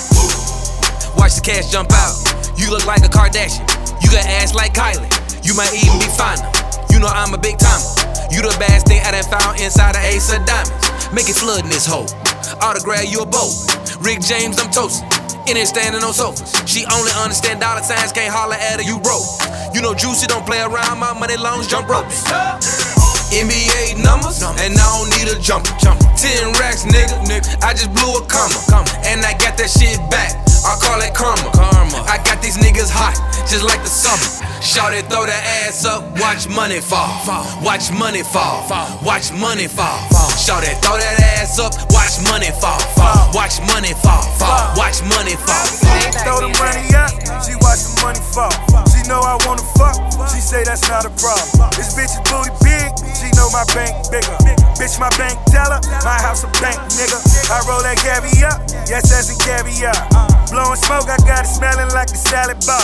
Watch 1.18 1.36
the 1.36 1.44
cash 1.44 1.68
jump 1.68 1.92
out. 1.92 2.16
You 2.56 2.72
look 2.72 2.86
like 2.86 3.04
a 3.04 3.12
Kardashian. 3.12 3.66
You 4.00 4.08
got 4.14 4.24
ass 4.40 4.56
like 4.56 4.72
Kylie. 4.72 5.10
You 5.44 5.58
might 5.58 5.74
even 5.74 6.00
be 6.00 6.08
finer. 6.16 6.48
You 6.94 7.04
know 7.04 7.12
I'm 7.12 7.34
a 7.34 7.42
big 7.42 7.58
timer. 7.58 7.84
You 8.32 8.40
the 8.40 8.56
baddest 8.56 8.88
thing 8.88 9.02
I 9.04 9.12
done 9.12 9.28
found 9.28 9.60
inside 9.60 9.98
an 9.98 10.06
ace 10.06 10.32
of 10.32 10.46
diamonds. 10.46 11.12
Make 11.12 11.28
it 11.28 11.36
flood 11.36 11.66
in 11.66 11.70
this 11.70 11.84
hole. 11.84 12.08
Autograph 12.64 13.12
you 13.12 13.20
a 13.20 13.28
boat. 13.28 13.52
Rick 14.00 14.22
James, 14.22 14.56
I'm 14.64 14.72
toasting. 14.72 15.10
In 15.50 15.58
it 15.58 15.68
standing 15.68 16.06
on 16.06 16.14
sofas. 16.14 16.56
She 16.70 16.86
only 16.94 17.12
understand 17.20 17.60
dollar 17.60 17.84
signs, 17.84 18.14
can't 18.14 18.32
holler 18.32 18.56
at 18.56 18.80
her, 18.80 18.86
you 18.86 19.02
broke. 19.02 19.26
You 19.74 19.82
know 19.82 19.94
Juicy 19.96 20.28
don't 20.28 20.46
play 20.46 20.60
around, 20.60 21.00
my 21.00 21.14
money 21.18 21.38
loans 21.38 21.66
jump 21.68 21.88
ropes. 21.88 22.24
NBA 23.32 24.04
numbers, 24.04 24.44
and 24.44 24.60
I 24.60 24.68
don't 24.76 25.10
need 25.16 25.32
a 25.32 25.40
jumper. 25.40 25.72
Ten 26.18 26.52
racks, 26.60 26.84
nigga, 26.84 27.24
nigga. 27.24 27.64
I 27.64 27.72
just 27.74 27.94
blew 27.94 28.12
a 28.18 28.22
comma, 28.28 28.84
and 29.06 29.24
I 29.24 29.32
got 29.40 29.58
that 29.58 29.70
shit 29.70 29.98
back. 30.12 30.51
I 30.62 30.78
call 30.78 31.02
it 31.02 31.14
karma. 31.14 31.50
Karma. 31.58 32.06
I 32.06 32.22
got 32.22 32.42
these 32.42 32.58
niggas 32.58 32.90
hot, 32.90 33.18
just 33.50 33.64
like 33.66 33.82
the 33.82 33.90
summer. 33.90 34.22
Shout 34.62 34.94
it, 34.94 35.10
throw 35.10 35.26
that 35.26 35.44
ass 35.66 35.86
up, 35.86 36.06
watch 36.22 36.46
money 36.46 36.80
fall. 36.80 37.10
Watch 37.66 37.90
money 37.90 38.22
fall. 38.22 38.62
Watch 39.02 39.34
money 39.34 39.66
fall. 39.66 39.98
Shout 40.38 40.62
it, 40.62 40.78
throw 40.86 41.02
that 41.02 41.18
ass 41.42 41.58
up, 41.58 41.74
watch 41.90 42.22
money 42.30 42.54
fall. 42.62 42.78
Watch 43.34 43.58
money 43.74 43.98
fall. 44.06 44.22
Watch 44.78 45.02
money 45.10 45.34
fall. 45.34 45.66
Throw 46.22 46.46
the 46.46 46.54
money 46.62 46.86
up, 46.94 47.10
she 47.42 47.58
watch 47.66 47.82
the 47.82 47.94
money 48.06 48.22
fall. 48.22 48.54
She 48.94 49.02
know 49.10 49.18
I 49.26 49.42
wanna 49.50 49.66
fuck, 49.74 49.98
she 50.30 50.38
say 50.38 50.62
that's 50.62 50.86
not 50.86 51.10
a 51.10 51.12
problem. 51.18 51.74
This 51.74 51.98
bitch 51.98 52.14
is 52.14 52.22
booty 52.30 52.54
big, 52.62 52.94
she 53.18 53.34
know 53.34 53.50
my 53.50 53.66
bank 53.74 53.98
bigger. 54.14 54.38
Bitch, 54.78 54.98
my 54.98 55.10
bank 55.18 55.38
teller, 55.50 55.82
my 56.06 56.18
house 56.22 56.46
a 56.46 56.50
bank, 56.62 56.78
nigga. 56.98 57.18
I 57.50 57.62
roll 57.66 57.82
that 57.82 57.98
caviar, 57.98 58.54
yes, 58.86 59.10
that's 59.10 59.34
a 59.34 59.38
caviar. 59.42 59.98
Blowing 60.52 60.76
smoke, 60.76 61.08
I 61.08 61.16
got 61.24 61.46
it 61.46 61.48
smelling 61.48 61.88
like 61.96 62.12
a 62.12 62.20
salad 62.20 62.60
bar. 62.68 62.84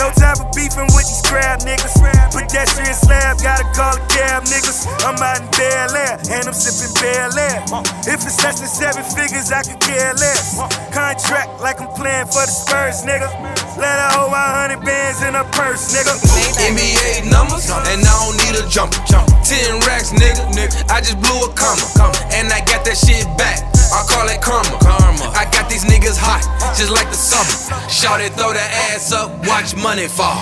No 0.00 0.10
time 0.16 0.34
for 0.36 0.48
beefing 0.56 0.88
with 0.96 1.04
these 1.04 1.20
crab 1.22 1.60
niggas. 1.60 1.92
Pedestrian 2.32 2.94
slab, 2.94 3.36
gotta 3.38 3.64
call 3.76 3.94
a 3.94 4.00
cab 4.08 4.44
niggas. 4.44 4.88
I'm 5.04 5.20
out 5.20 5.40
in 5.40 5.46
Bel 5.52 5.94
Air, 5.94 6.18
and 6.32 6.48
I'm 6.48 6.54
sipping 6.54 6.94
Belaire. 6.96 7.62
If 8.08 8.24
it's 8.24 8.42
less 8.42 8.58
than 8.60 8.68
seven 8.68 9.04
figures, 9.04 9.52
I 9.52 9.62
could 9.62 9.78
care 9.78 10.14
less. 10.14 10.56
Contract 10.90 11.60
like 11.60 11.80
I'm 11.80 11.92
playing 11.92 12.26
for 12.26 12.48
the 12.48 12.50
Spurs, 12.50 13.04
nigga. 13.04 13.53
Let 13.76 13.98
her 13.98 14.10
hold 14.18 14.30
my 14.30 14.38
hundred 14.38 14.84
bands 14.84 15.22
in 15.22 15.34
her 15.34 15.46
purse, 15.50 15.90
nigga. 15.90 16.14
NBA 16.62 17.30
numbers, 17.30 17.66
and 17.70 18.00
I 18.00 18.14
don't 18.22 18.36
need 18.46 18.54
a 18.54 18.64
jumper. 18.70 19.02
Ten 19.42 19.80
racks, 19.86 20.14
nigga, 20.14 20.46
nigga. 20.54 20.86
I 20.90 21.00
just 21.00 21.18
blew 21.20 21.42
a 21.42 21.50
comma, 21.58 21.82
and 22.32 22.52
I 22.52 22.60
got 22.62 22.84
that 22.86 22.96
shit 22.96 23.26
back. 23.36 23.66
I 23.90 24.02
call 24.06 24.28
it 24.28 24.40
karma. 24.40 24.78
Karma. 24.78 25.26
I 25.34 25.44
got 25.50 25.68
these 25.68 25.84
niggas 25.84 26.16
hot, 26.18 26.42
just 26.78 26.90
like 26.90 27.10
the 27.10 27.18
summer. 27.18 27.54
Shout 27.88 28.20
it, 28.20 28.32
throw 28.34 28.52
that 28.52 28.70
ass 28.94 29.12
up, 29.12 29.30
watch 29.46 29.74
money 29.76 30.06
fall. 30.06 30.38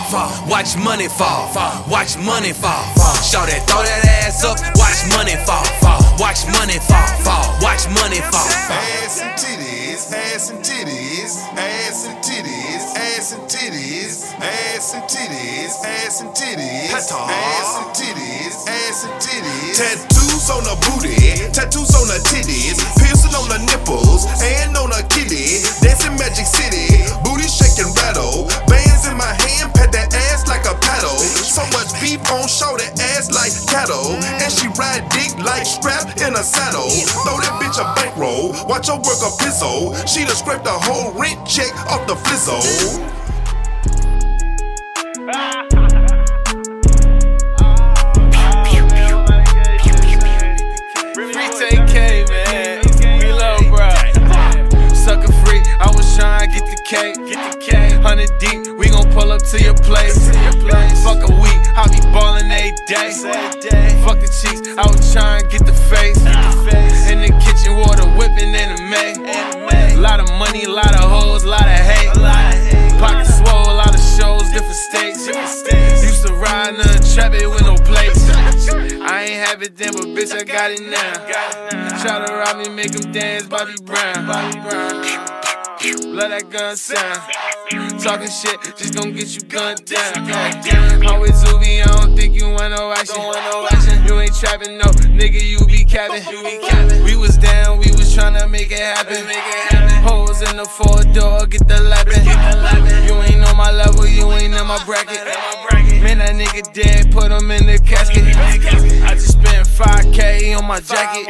Watch 0.49 0.77
money 0.77 1.09
fall. 1.09 1.53
Watch 1.89 2.17
money 2.19 2.53
fall. 2.53 2.85
Shout 3.25 3.49
it, 3.49 3.63
throw 3.65 3.83
that 3.83 4.05
ass 4.25 4.45
up, 4.45 4.59
watch 4.77 5.01
money 5.17 5.37
fall. 5.45 6.02
Watch 6.19 6.47
money 6.47 6.79
fall. 6.79 7.07
Fall. 7.25 7.57
Watch 7.61 7.89
money 7.89 8.21
fall. 8.31 8.47
Ass 8.71 9.21
and 9.21 9.33
titties, 9.35 10.13
ass 10.13 10.51
and 10.51 10.61
titties, 10.61 11.37
ass 11.57 12.07
and 12.07 12.19
titties, 12.23 12.85
ass 12.97 13.33
and 13.33 13.43
titties, 13.49 14.33
ass 14.41 14.95
and 14.95 15.03
titties, 15.05 15.73
ass 15.85 16.21
and 16.21 16.31
titties, 16.31 16.93
ass 16.93 17.77
and 17.81 17.91
titties, 17.97 18.55
ass 18.69 19.05
and 19.05 19.15
titties. 19.21 19.77
Tattoos 19.77 20.51
on 20.51 20.65
the 20.65 20.77
booty, 20.87 21.51
tattoos 21.53 21.95
on 21.97 22.07
the 22.07 22.21
titties, 22.29 22.79
piercing 23.01 23.35
on 23.35 23.49
the 23.49 23.59
nipples 23.67 24.27
and 24.43 24.77
on 24.77 24.91
the 24.91 25.03
kitty. 25.09 25.65
Dancing 25.81 26.17
Magic 26.21 26.47
City, 26.47 27.03
booty 27.25 27.49
shaking 27.49 27.93
rattle, 27.99 28.47
bands 28.69 29.09
in 29.09 29.17
my 29.17 29.33
hand, 29.33 29.73
pat 29.75 29.91
that 29.93 30.13
ass 30.15 30.22
like 30.49 30.65
a 30.67 30.75
paddle. 30.81 31.19
So 31.19 31.63
much 31.73 31.93
beef 32.01 32.21
on 32.31 32.49
shoulder 32.49 32.89
ass 33.15 33.31
like 33.31 33.53
cattle. 33.69 34.17
And 34.19 34.53
she 34.53 34.69
ride 34.79 35.09
dick 35.11 35.37
like 35.45 35.67
strap 35.67 36.17
in 36.19 36.35
a 36.35 36.45
saddle. 36.45 36.91
Throw 37.25 37.39
that 37.41 37.59
bitch 37.61 37.79
a 37.79 37.87
bankroll, 37.95 38.53
watch 38.67 38.89
her 38.89 38.97
work 38.97 39.21
a 39.23 39.31
pizzo. 39.41 39.93
She 40.07 40.25
done 40.25 40.37
scraped 40.37 40.65
the 40.65 40.73
whole 40.73 41.13
rent 41.19 41.47
check 41.47 41.73
off 41.87 42.07
the 42.07 42.17
to 56.43 56.49
get 56.49 56.67
the 56.67 56.83
cake. 56.83 57.17
Get 57.29 57.39
the. 57.39 57.53
Hundred 58.03 58.31
deep, 58.41 58.82
pull 59.13 59.31
up 59.31 59.43
to 59.43 59.63
your 59.63 59.75
place. 59.75 60.19
Fuck 61.05 61.23
a 61.29 61.33
week, 61.41 61.63
I 61.77 61.87
be 61.89 62.01
ballin' 62.13 62.51
every 62.51 62.73
day. 62.89 63.13
Fuck 64.05 64.21
the 64.21 64.29
cheeks, 64.29 64.67
I 64.77 64.87
was 64.89 65.13
trying 65.13 65.43
to 65.43 65.49
get 65.49 65.65
the 65.67 65.73
face. 65.73 66.19
In 67.11 67.21
the 67.21 67.33
kitchen, 67.45 67.77
water 67.77 68.09
whipping 68.17 68.55
in 68.55 68.69
the 68.75 68.83
May. 68.89 69.13
Lot 69.97 70.21
of 70.21 70.29
money, 70.39 70.67
lot 70.67 70.95
of 70.95 71.09
hoes, 71.09 71.45
lot 71.45 71.63
of 71.63 71.69
hate. 71.69 72.11
Pocket 72.99 73.27
swole, 73.27 73.77
lot 73.77 73.95
of 73.95 74.01
shows, 74.17 74.43
different 74.51 74.75
states. 74.75 75.27
Used 76.03 76.27
to 76.27 76.35
ride 76.35 76.75
in 76.75 76.81
a 76.81 76.99
trap 77.15 77.35
it 77.35 77.49
with 77.49 77.63
no 77.63 77.77
plates. 77.77 78.29
I 79.03 79.25
ain't 79.29 79.47
have 79.47 79.63
it 79.63 79.77
then, 79.77 79.93
but 79.93 80.07
bitch, 80.17 80.33
I 80.33 80.45
got 80.45 80.71
it 80.71 80.81
now. 80.81 82.01
Try 82.01 82.27
to 82.27 82.33
rob 82.33 82.57
me, 82.59 82.75
make 82.75 82.95
him 82.95 83.13
dance, 83.13 83.47
Bobby 83.47 83.75
Brown. 83.85 84.27
Bobby 84.27 84.59
Brown. 84.61 85.42
Let 85.83 86.31
that 86.31 86.49
gun 86.49 86.77
sound. 86.77 87.19
Talking 87.99 88.31
shit, 88.31 88.55
just 88.79 88.95
gon' 88.95 89.13
get 89.15 89.35
you 89.35 89.43
gunned 89.51 89.85
down. 89.85 90.15
With 91.21 91.35
Zuby, 91.35 91.83
I 91.83 91.87
don't 91.99 92.15
think 92.15 92.39
you 92.39 92.47
want 92.51 92.71
no 92.71 92.93
action. 92.93 93.19
You 94.07 94.21
ain't 94.21 94.33
trapping, 94.33 94.79
no 94.79 94.87
nigga, 95.11 95.43
you 95.43 95.59
be 95.67 95.83
capping. 95.85 96.23
We 97.03 97.17
was 97.17 97.37
down, 97.37 97.79
we 97.79 97.91
was 97.99 98.15
tryna 98.15 98.49
make 98.49 98.71
it 98.71 98.79
happen. 98.79 99.27
Holes 100.07 100.41
in 100.43 100.57
the 100.57 100.67
four 100.67 101.03
door, 101.13 101.47
get 101.47 101.67
the 101.67 101.81
lapping. 101.83 102.31
You 103.03 103.19
ain't 103.19 103.43
on 103.45 103.57
my 103.57 103.73
level, 103.73 104.07
you 104.07 104.31
ain't 104.31 104.55
in 104.55 104.67
my 104.67 104.79
bracket. 104.87 105.19
Man, 105.99 106.19
that 106.19 106.37
nigga 106.39 106.63
dead, 106.73 107.11
put 107.11 107.33
him 107.33 107.51
in 107.51 107.67
the 107.67 107.79
casket. 107.83 108.23
I 109.03 109.15
just 109.15 109.33
spent 109.33 109.62
5K 109.73 110.57
on 110.59 110.67
my 110.67 110.81
jacket. 110.81 111.29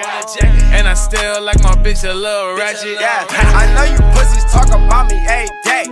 And 0.74 0.88
I 0.88 0.94
still 0.94 1.42
like 1.42 1.62
my 1.62 1.76
bitch 1.76 2.02
a 2.08 2.12
little 2.12 2.56
ratchet. 2.56 2.98
Yeah, 3.00 3.24
I 3.30 3.70
know 3.74 3.84
you 3.86 3.98
pussies 4.14 4.44
talk 4.50 4.68
about 4.68 5.10
me 5.10 5.18
every 5.28 5.48
day. 5.62 5.86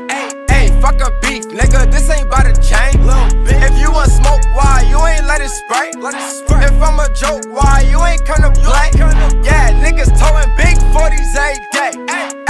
Hey, 0.51 0.69
fuck 0.81 1.01
a 1.01 1.11
beef, 1.23 1.47
nigga, 1.47 1.91
this 1.91 2.11
ain't 2.11 2.27
about 2.27 2.51
to 2.51 2.55
change. 2.61 2.99
If 3.47 3.79
you 3.79 3.93
want 3.93 4.11
smoke, 4.11 4.43
why 4.55 4.85
you 4.91 4.99
ain't 5.07 5.27
let 5.27 5.41
it 5.41 5.51
spray? 5.51 5.91
If 5.95 6.83
I'm 6.83 6.99
a 6.99 7.09
joke, 7.15 7.47
why 7.55 7.87
you 7.89 8.03
ain't 8.03 8.25
come 8.27 8.43
to 8.43 8.51
play? 8.61 8.91
Yeah, 9.47 9.71
niggas 9.79 10.11
towing 10.19 10.51
big 10.57 10.77
40s 10.91 11.35
every 11.39 11.63
day. 11.71 11.93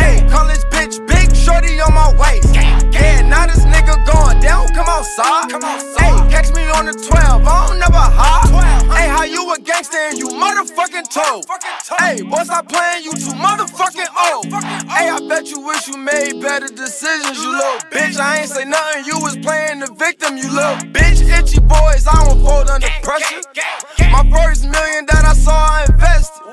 Hey, 0.01 0.27
call 0.31 0.47
this 0.47 0.65
bitch 0.73 0.97
big 1.07 1.37
shorty 1.37 1.79
on 1.81 1.93
my 1.93 2.09
waist. 2.17 2.55
Yeah, 2.55 3.21
now 3.29 3.47
this 3.47 3.65
nigga 3.69 4.01
going 4.07 4.41
down, 4.41 4.69
come 4.69 4.89
outside. 4.89 5.53
Hey, 6.01 6.17
catch 6.33 6.53
me 6.55 6.67
on 6.71 6.87
the 6.87 6.95
12, 6.95 7.47
I 7.47 7.67
don't 7.69 7.79
never 7.79 8.01
hide. 8.01 8.49
Hey, 8.91 9.09
how 9.09 9.25
you 9.25 9.53
a 9.53 9.59
gangster 9.81 9.99
and 9.99 10.19
you 10.19 10.29
motherfucking 10.29 11.09
toe. 11.09 11.41
Hey, 11.99 12.23
boy, 12.23 12.43
stop 12.45 12.69
playing, 12.69 13.05
you 13.05 13.13
too 13.13 13.33
motherfucking 13.33 14.09
old. 14.29 14.47
Hey, 14.91 15.09
I 15.09 15.19
bet 15.29 15.51
you 15.51 15.61
wish 15.61 15.89
you 15.89 15.97
made 15.97 16.41
better 16.41 16.69
decisions, 16.69 17.43
you 17.43 17.51
little 17.51 17.79
bitch. 17.91 18.19
I 18.19 18.41
ain't 18.41 18.51
say 18.51 18.65
nothing, 18.65 19.05
you 19.07 19.19
was 19.21 19.37
playing 19.39 19.81
the 19.81 19.93
victim, 19.95 20.37
you 20.37 20.51
little 20.53 20.77
bitch. 20.93 21.23
Itchy 21.23 21.61
boys, 21.61 22.07
I 22.07 22.25
don't 22.27 22.45
fold 22.45 22.69
under 22.69 22.89
pressure. 23.03 23.41
My 24.13 24.29
first 24.31 24.65
million 24.65 25.07
that 25.07 25.25
I 25.25 25.33
saw, 25.33 25.57
I 25.57 25.87
invested. 25.89 26.45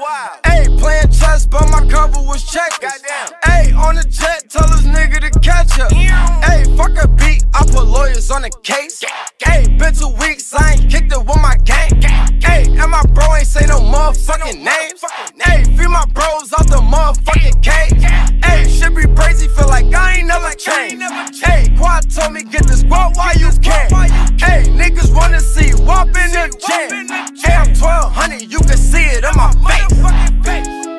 Hey, 0.46 0.68
playing 0.80 1.12
chess, 1.12 1.46
but 1.46 1.70
my 1.70 1.86
cover 1.90 2.22
was 2.22 2.44
checkers. 2.46 3.02
Hey, 3.44 3.74
on 3.74 3.96
the 3.96 4.04
jet, 4.04 4.50
tell 4.50 4.68
this 4.70 4.84
nigga 4.84 5.20
to 5.20 5.40
catch 5.40 5.80
up. 5.80 5.92
Hey, 5.92 6.64
fuck 6.78 6.96
a 7.04 7.08
beat, 7.08 7.44
I 7.54 7.66
put 7.66 7.88
lawyers 7.88 8.32
on 8.32 8.44
the 8.44 8.52
case. 8.64 9.04
Hey, 9.44 9.68
been 9.78 9.94
two 9.94 10.16
weeks, 10.22 10.54
I 10.54 10.74
ain't 10.74 10.90
kicked 10.90 11.12
it 11.12 11.20
with 11.20 11.42
my 11.42 11.58
gang. 11.66 12.02
Hey, 12.42 12.66
and 12.68 12.92
my 12.92 13.04
bro 13.18 13.36
ain't 13.36 13.48
say 13.48 13.66
no 13.66 13.80
motherfucking 13.80 14.62
names. 14.62 15.02
Hey, 15.42 15.64
free 15.76 15.88
my 15.88 16.06
bros 16.14 16.54
out 16.54 16.68
the 16.70 16.78
motherfucking 16.78 17.58
cage. 17.66 18.04
Hey, 18.46 18.70
shit 18.70 18.96
be 18.96 19.04
crazy, 19.16 19.48
feel 19.48 19.68
like 19.68 19.92
I 19.94 20.20
ain't 20.20 20.28
never 20.28 20.52
changed. 20.54 21.02
Hey, 21.44 21.74
Quad 21.78 22.10
told 22.12 22.34
me 22.34 22.44
get 22.44 22.68
this 22.68 22.82
squat 22.82 23.18
while 23.18 23.36
you 23.36 23.50
can. 23.60 23.90
Hey, 24.38 24.70
niggas 24.70 25.14
wanna 25.14 25.40
see 25.40 25.74
wop 25.84 26.08
in 26.08 26.30
the 26.38 26.46
jam. 26.68 27.08
Hey, 27.42 27.56
I'm 27.56 27.74
1200, 27.74 28.52
you 28.52 28.60
can 28.60 28.78
see 28.78 29.06
it 29.18 29.26
on 29.26 29.36
my 29.36 29.52
face. 29.66 30.97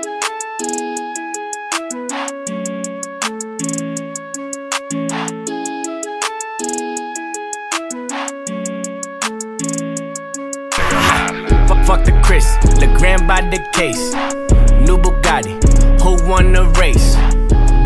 Fuck, 11.89 12.05
the 12.05 12.13
Chris, 12.23 12.45
Le 12.81 12.87
Grand 12.99 13.27
by 13.27 13.41
the 13.41 13.59
case. 13.73 14.13
New 14.87 14.99
Bugatti, 14.99 15.57
who 16.03 16.23
won 16.29 16.53
the 16.53 16.67
race? 16.79 17.17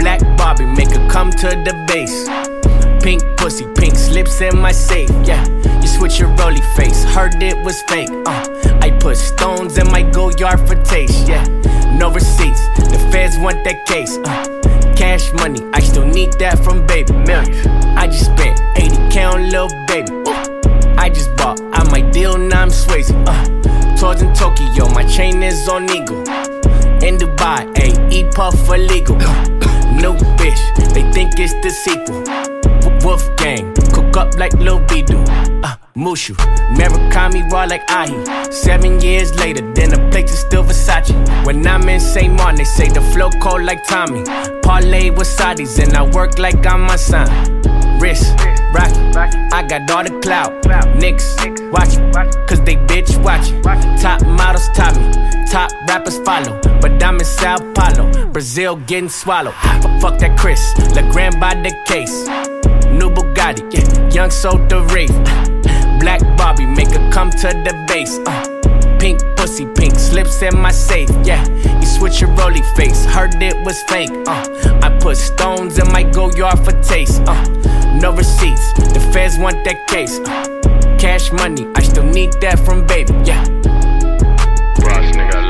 Black 0.00 0.18
Bobby, 0.36 0.66
make 0.66 0.90
her 0.90 1.08
come 1.08 1.30
to 1.30 1.46
the 1.46 1.72
base. 1.86 2.26
Pink 3.00 3.22
pussy, 3.36 3.64
pink 3.76 3.94
slips 3.94 4.40
in 4.40 4.58
my 4.58 4.72
safe. 4.72 5.08
Yeah, 5.22 5.46
you 5.80 5.86
switch 5.86 6.18
your 6.18 6.30
Rollie 6.30 6.64
face. 6.74 7.04
Heard 7.04 7.40
it 7.40 7.56
was 7.64 7.80
fake. 7.82 8.10
Uh, 8.26 8.42
I 8.82 8.90
put 8.90 9.18
stones 9.18 9.78
in 9.78 9.86
my 9.92 10.02
Goyard 10.02 10.66
for 10.66 10.74
taste. 10.82 11.28
Yeah, 11.28 11.46
no 11.96 12.10
receipts. 12.10 12.66
The 12.74 12.98
feds 13.12 13.38
want 13.38 13.62
that 13.62 13.86
case. 13.86 14.18
Uh, 14.24 14.94
cash 14.96 15.32
money, 15.34 15.60
I 15.74 15.78
still 15.78 16.06
need 16.06 16.32
that 16.40 16.58
from 16.58 16.84
baby 16.86 17.12
millions. 17.12 17.64
I 17.96 18.08
just 18.08 18.24
spent 18.24 18.58
80k 18.74 19.32
on 19.32 19.48
little 19.48 19.70
baby. 19.86 20.10
I 20.98 21.08
just 21.08 21.36
bought, 21.36 21.60
I 21.72 21.88
might 21.88 22.12
deal, 22.12 22.36
now 22.36 22.62
I'm 22.62 22.70
Swayze. 22.70 23.12
Uh, 23.28 23.62
tours 24.02 24.20
in 24.20 24.34
Tokyo, 24.34 24.88
my 24.88 25.04
chain 25.04 25.44
is 25.44 25.68
on 25.68 25.84
Eagle. 25.84 26.22
In 27.06 27.14
Dubai, 27.22 27.72
ayy, 27.82 27.94
eat 28.10 28.34
puff 28.34 28.68
illegal. 28.68 29.16
New 30.02 30.14
bitch, 30.38 30.62
they 30.92 31.04
think 31.12 31.38
it's 31.38 31.54
the 31.62 31.70
sequel. 31.70 32.22
Wolf 33.04 33.24
gang, 33.36 33.72
cook 33.94 34.16
up 34.16 34.36
like 34.36 34.54
Lil 34.54 34.80
Bidu. 34.88 35.18
Uh, 35.62 35.76
Mushu, 35.94 36.34
Murakami 36.76 37.48
raw 37.52 37.62
like 37.64 37.88
Ahi. 37.88 38.50
Seven 38.50 39.00
years 39.00 39.36
later, 39.36 39.62
then 39.72 39.90
the 39.90 40.08
plate 40.10 40.30
is 40.30 40.40
still 40.40 40.64
Versace. 40.64 41.14
When 41.46 41.64
I'm 41.64 41.88
in 41.88 42.00
St. 42.00 42.34
Martin, 42.34 42.56
they 42.56 42.64
say 42.64 42.88
the 42.88 43.02
flow 43.12 43.30
cold 43.40 43.62
like 43.62 43.86
Tommy. 43.86 44.24
Parlay 44.62 45.10
with 45.10 45.28
Saudis, 45.28 45.78
and 45.78 45.96
I 45.96 46.02
work 46.10 46.40
like 46.40 46.66
I'm 46.66 46.80
my 46.80 46.96
son. 46.96 47.61
Wrist, 48.02 48.34
rocky, 48.74 48.98
I 49.52 49.64
got 49.68 49.88
all 49.88 50.02
the 50.02 50.18
clout. 50.24 50.50
Niggas, 50.98 51.70
watch 51.70 51.94
cause 52.48 52.60
they 52.62 52.74
bitch 52.74 53.16
watch. 53.22 53.50
Top 54.02 54.26
models 54.26 54.68
top 54.74 54.96
me, 54.96 55.12
top 55.46 55.70
rappers 55.86 56.18
follow. 56.18 56.60
But 56.80 57.00
I'm 57.00 57.20
in 57.20 57.24
Sao 57.24 57.58
Paulo, 57.74 58.26
Brazil 58.32 58.74
getting 58.74 59.08
swallowed. 59.08 59.54
Fuck 60.00 60.18
that 60.18 60.36
Chris, 60.36 60.60
Le 60.96 61.08
Grand 61.12 61.38
by 61.38 61.54
the 61.54 61.70
case. 61.86 62.26
New 62.90 63.08
Bugatti, 63.08 63.62
yeah, 63.72 64.08
young 64.10 64.30
sold 64.30 64.68
the 64.68 64.80
Wraith. 64.92 65.16
Black 66.00 66.20
Bobby, 66.36 66.66
make 66.66 66.90
her 66.90 67.10
come 67.12 67.30
to 67.30 67.48
the 67.62 67.84
base. 67.86 68.18
Uh, 68.26 68.61
pink 69.02 69.20
pussy, 69.36 69.66
pink 69.74 69.98
slips 69.98 70.42
in 70.42 70.56
my 70.56 70.70
safe. 70.70 71.10
Yeah, 71.24 71.44
you 71.80 71.86
switch 71.86 72.20
your 72.20 72.30
Rollie 72.36 72.64
face. 72.76 73.04
Heard 73.04 73.34
it 73.42 73.56
was 73.66 73.82
fake. 73.88 74.12
Uh, 74.28 74.78
I 74.80 74.96
put 75.00 75.16
stones 75.16 75.76
in 75.78 75.90
my 75.90 76.04
Goyard 76.04 76.64
for 76.64 76.70
taste. 76.82 77.20
Uh, 77.26 77.42
no 78.00 78.12
receipts, 78.12 78.72
the 78.94 79.00
feds 79.12 79.38
want 79.38 79.64
that 79.64 79.88
case. 79.88 80.20
Uh, 80.20 80.96
cash 81.00 81.32
money, 81.32 81.66
I 81.74 81.82
still 81.82 82.04
need 82.04 82.32
that 82.42 82.60
from 82.60 82.86
baby. 82.86 83.12
Yeah. 83.24 83.42
Ross 84.86 85.10
nigga. 85.16 85.42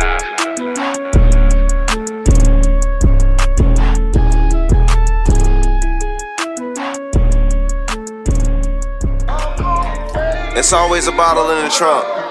It's 10.54 10.72
always 10.72 11.06
a 11.06 11.12
bottle 11.12 11.50
in 11.50 11.64
the 11.64 11.70
trunk. 11.70 12.21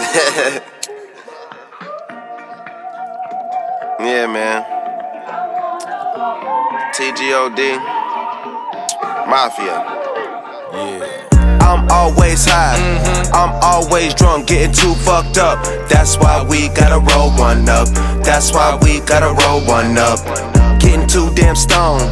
yeah, 4.00 4.26
man. 4.26 4.64
TGOD. 6.94 7.76
Mafia. 9.28 9.76
Yeah. 10.72 11.28
I'm 11.60 11.86
always 11.90 12.46
high. 12.46 12.78
Mm-hmm. 12.78 13.34
I'm 13.34 13.52
always 13.62 14.14
drunk, 14.14 14.48
getting 14.48 14.72
too 14.72 14.94
fucked 14.94 15.36
up. 15.36 15.62
That's 15.90 16.16
why 16.16 16.46
we 16.48 16.68
gotta 16.68 16.98
roll 17.12 17.30
one 17.32 17.68
up. 17.68 17.88
That's 18.24 18.52
why 18.54 18.78
we 18.82 19.00
gotta 19.00 19.34
roll 19.44 19.60
one 19.66 19.98
up. 19.98 20.18
Getting 20.80 21.06
too 21.06 21.30
damn 21.34 21.54
stoned. 21.54 22.02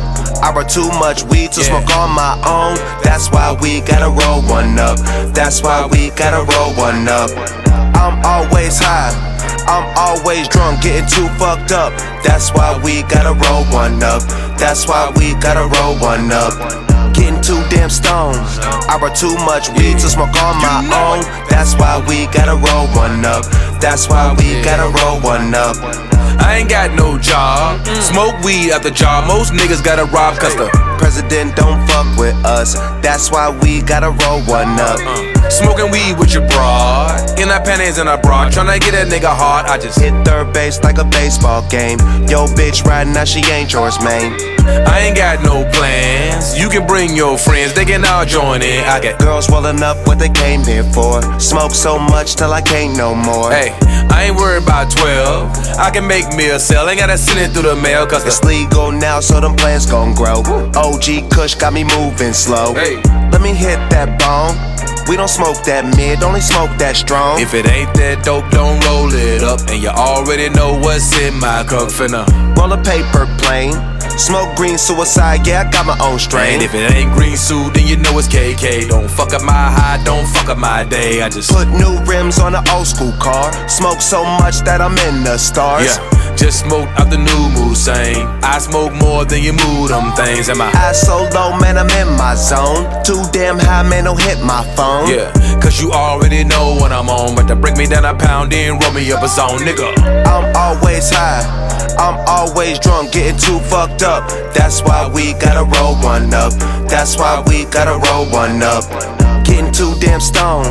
I 0.44 0.52
brought 0.52 0.68
too 0.68 0.88
much 1.00 1.24
weed 1.24 1.52
to 1.52 1.64
smoke 1.64 1.88
on 1.96 2.14
my 2.14 2.34
own. 2.46 2.76
That's 3.02 3.30
why 3.30 3.56
we 3.60 3.80
gotta 3.80 4.10
roll 4.10 4.42
one 4.42 4.78
up. 4.78 4.98
That's 5.34 5.62
why 5.62 5.88
we 5.90 6.10
gotta 6.10 6.44
roll 6.52 6.74
one 6.76 7.08
up. 7.08 7.57
Always 8.38 8.78
high. 8.78 9.10
I'm 9.66 9.82
always 9.98 10.46
drunk, 10.46 10.82
getting 10.82 11.10
too 11.10 11.26
fucked 11.42 11.72
up. 11.72 11.90
That's 12.22 12.54
why 12.54 12.78
we 12.86 13.02
gotta 13.10 13.34
roll 13.34 13.66
one 13.74 13.98
up. 13.98 14.22
That's 14.54 14.86
why 14.86 15.10
we 15.18 15.34
gotta 15.42 15.66
roll 15.66 15.98
one 15.98 16.30
up. 16.30 16.54
Getting 17.18 17.42
too 17.42 17.58
damn 17.66 17.90
stoned. 17.90 18.38
I 18.86 18.94
brought 18.94 19.18
too 19.18 19.34
much 19.42 19.74
weed 19.74 19.98
to 19.98 20.08
smoke 20.08 20.30
on 20.38 20.54
my 20.62 20.86
own. 20.86 21.26
That's 21.50 21.74
why 21.74 21.98
we 22.06 22.30
gotta 22.30 22.54
roll 22.54 22.86
one 22.94 23.26
up. 23.26 23.42
That's 23.82 24.08
why 24.08 24.30
we 24.38 24.62
gotta 24.62 24.86
roll 25.02 25.18
one 25.18 25.52
up. 25.52 25.74
I 26.38 26.58
ain't 26.62 26.70
got 26.70 26.94
no 26.94 27.18
job. 27.18 27.82
Mm. 27.82 28.02
Smoke 28.02 28.38
weed 28.46 28.70
at 28.70 28.84
the 28.84 28.92
job. 28.92 29.26
Most 29.26 29.52
niggas 29.52 29.82
gotta 29.82 30.04
rob 30.14 30.38
cause 30.38 30.54
the 30.54 30.70
president 30.96 31.56
don't 31.56 31.82
fuck 31.88 32.06
with 32.16 32.38
us. 32.46 32.74
That's 33.02 33.32
why 33.32 33.50
we 33.50 33.82
gotta 33.82 34.14
roll 34.22 34.40
one 34.46 34.78
up. 34.78 35.00
Uh. 35.02 35.27
Smoking 35.50 35.90
weed 35.90 36.18
with 36.18 36.34
your 36.34 36.46
broad. 36.48 37.40
In 37.40 37.48
our 37.48 37.62
panties 37.62 37.98
and 37.98 38.08
our 38.08 38.20
bra. 38.20 38.50
Tryna 38.50 38.80
get 38.80 38.92
that 38.92 39.08
nigga 39.08 39.32
hard. 39.32 39.66
I 39.66 39.78
just 39.78 39.98
hit 39.98 40.12
third 40.24 40.52
base 40.52 40.82
like 40.82 40.98
a 40.98 41.04
baseball 41.04 41.66
game. 41.68 41.98
Yo, 42.28 42.46
bitch, 42.52 42.84
right 42.84 43.06
now 43.06 43.24
she 43.24 43.40
ain't 43.50 43.72
yours, 43.72 43.98
man. 44.02 44.36
I 44.68 45.00
ain't 45.08 45.16
got 45.16 45.42
no 45.42 45.64
plans. 45.72 46.58
You 46.58 46.68
can 46.68 46.86
bring 46.86 47.16
your 47.16 47.38
friends, 47.38 47.72
they 47.72 47.84
can 47.84 48.04
all 48.04 48.26
join 48.26 48.62
in. 48.62 48.84
I 48.84 49.00
got 49.00 49.18
girls 49.18 49.48
rolling 49.48 49.82
up 49.82 49.96
what 50.06 50.18
they 50.18 50.28
came 50.28 50.62
here 50.62 50.84
for. 50.84 51.22
Smoke 51.40 51.72
so 51.72 51.98
much 51.98 52.36
till 52.36 52.52
I 52.52 52.60
can't 52.60 52.96
no 52.96 53.14
more. 53.14 53.50
Hey, 53.50 53.72
I 54.10 54.28
ain't 54.28 54.36
worried 54.36 54.62
about 54.62 54.90
12. 54.90 55.78
I 55.78 55.90
can 55.90 56.06
make 56.06 56.28
me 56.36 56.50
a 56.50 56.58
sale, 56.58 56.88
ain't 56.88 57.00
gotta 57.00 57.16
send 57.16 57.40
it 57.40 57.52
through 57.52 57.70
the 57.70 57.76
mail. 57.76 58.06
Cause 58.06 58.26
it's 58.26 58.44
legal 58.44 58.92
now, 58.92 59.20
so 59.20 59.40
them 59.40 59.56
plans 59.56 59.86
gon' 59.86 60.14
grow. 60.14 60.42
OG 60.76 61.30
Kush 61.30 61.54
got 61.54 61.72
me 61.72 61.84
moving 61.84 62.34
slow. 62.34 62.74
Hey. 62.74 63.00
Let 63.32 63.42
me 63.42 63.54
hit 63.54 63.78
that 63.90 64.18
bone. 64.18 64.77
We 65.08 65.16
don't 65.16 65.28
smoke 65.28 65.64
that 65.64 65.88
mid, 65.96 66.22
only 66.22 66.42
smoke 66.42 66.76
that 66.76 66.94
strong. 66.94 67.40
If 67.40 67.54
it 67.54 67.66
ain't 67.66 67.94
that 67.94 68.24
dope, 68.24 68.44
don't 68.50 68.76
roll 68.84 69.08
it 69.08 69.42
up. 69.42 69.60
And 69.72 69.82
you 69.82 69.88
already 69.88 70.50
know 70.50 70.76
what's 70.78 71.16
in 71.16 71.32
my 71.40 71.64
cup 71.64 71.88
finna. 71.88 72.28
Roll 72.58 72.72
a 72.72 72.82
paper 72.84 73.24
plane. 73.40 73.72
Smoke 74.18 74.56
green 74.56 74.76
suicide, 74.76 75.46
yeah, 75.46 75.62
I 75.64 75.70
got 75.70 75.86
my 75.86 75.96
own 76.02 76.18
strain. 76.18 76.58
And 76.58 76.62
if 76.62 76.74
it 76.74 76.90
ain't 76.92 77.14
green 77.14 77.36
suit, 77.36 77.72
then 77.72 77.86
you 77.86 77.96
know 77.96 78.18
it's 78.18 78.26
KK. 78.26 78.88
Don't 78.88 79.08
fuck 79.08 79.32
up 79.32 79.42
my 79.42 79.52
high, 79.70 80.02
don't 80.04 80.26
fuck 80.26 80.48
up 80.48 80.58
my 80.58 80.82
day. 80.84 81.22
I 81.22 81.28
just 81.30 81.54
put 81.54 81.68
new 81.68 81.96
rims 82.04 82.38
on 82.40 82.54
an 82.54 82.66
old 82.74 82.86
school 82.86 83.12
car. 83.12 83.52
Smoke 83.68 84.02
so 84.02 84.24
much 84.24 84.60
that 84.66 84.80
I'm 84.82 84.98
in 85.08 85.22
the 85.22 85.38
stars. 85.38 85.86
Yeah, 85.86 86.34
just 86.34 86.66
smoke 86.66 86.88
out 86.98 87.10
the 87.10 87.18
new 87.18 87.42
mood, 87.54 87.76
same. 87.76 88.26
I 88.42 88.58
smoke 88.58 88.92
more 88.92 89.24
than 89.24 89.40
you 89.40 89.52
move 89.52 89.90
them 89.90 90.10
things. 90.18 90.48
And 90.48 90.58
my 90.58 90.72
eyes 90.74 91.00
so 91.00 91.22
low, 91.32 91.56
man, 91.56 91.78
I'm 91.78 91.88
in 91.94 92.10
my 92.18 92.34
zone. 92.34 92.90
Too 93.04 93.22
damn 93.30 93.58
high, 93.58 93.86
man, 93.88 94.04
don't 94.04 94.20
hit 94.20 94.42
my 94.42 94.66
phone. 94.74 94.97
Yeah, 95.06 95.32
cause 95.60 95.80
you 95.80 95.92
already 95.92 96.44
know 96.44 96.78
when 96.80 96.92
I'm 96.92 97.08
on. 97.08 97.36
But 97.36 97.46
to 97.48 97.56
break 97.56 97.76
me 97.76 97.86
down, 97.86 98.04
I 98.04 98.14
pound 98.14 98.52
in, 98.52 98.78
roll 98.78 98.92
me 98.92 99.10
up 99.12 99.22
a 99.22 99.28
zone, 99.28 99.60
nigga. 99.60 99.94
I'm 100.26 100.54
always 100.56 101.10
high. 101.10 101.68
I'm 101.98 102.18
always 102.26 102.78
drunk, 102.78 103.12
getting 103.12 103.38
too 103.38 103.58
fucked 103.58 104.02
up. 104.02 104.28
That's 104.54 104.82
why 104.82 105.10
we 105.12 105.32
gotta 105.34 105.64
roll 105.78 105.96
one 105.96 106.32
up. 106.32 106.52
That's 106.88 107.16
why 107.16 107.42
we 107.46 107.64
gotta 107.66 107.98
roll 108.06 108.26
one 108.30 108.62
up. 108.62 108.84
Getting 109.44 109.72
too 109.72 109.94
damn 110.00 110.20
stoned. 110.20 110.68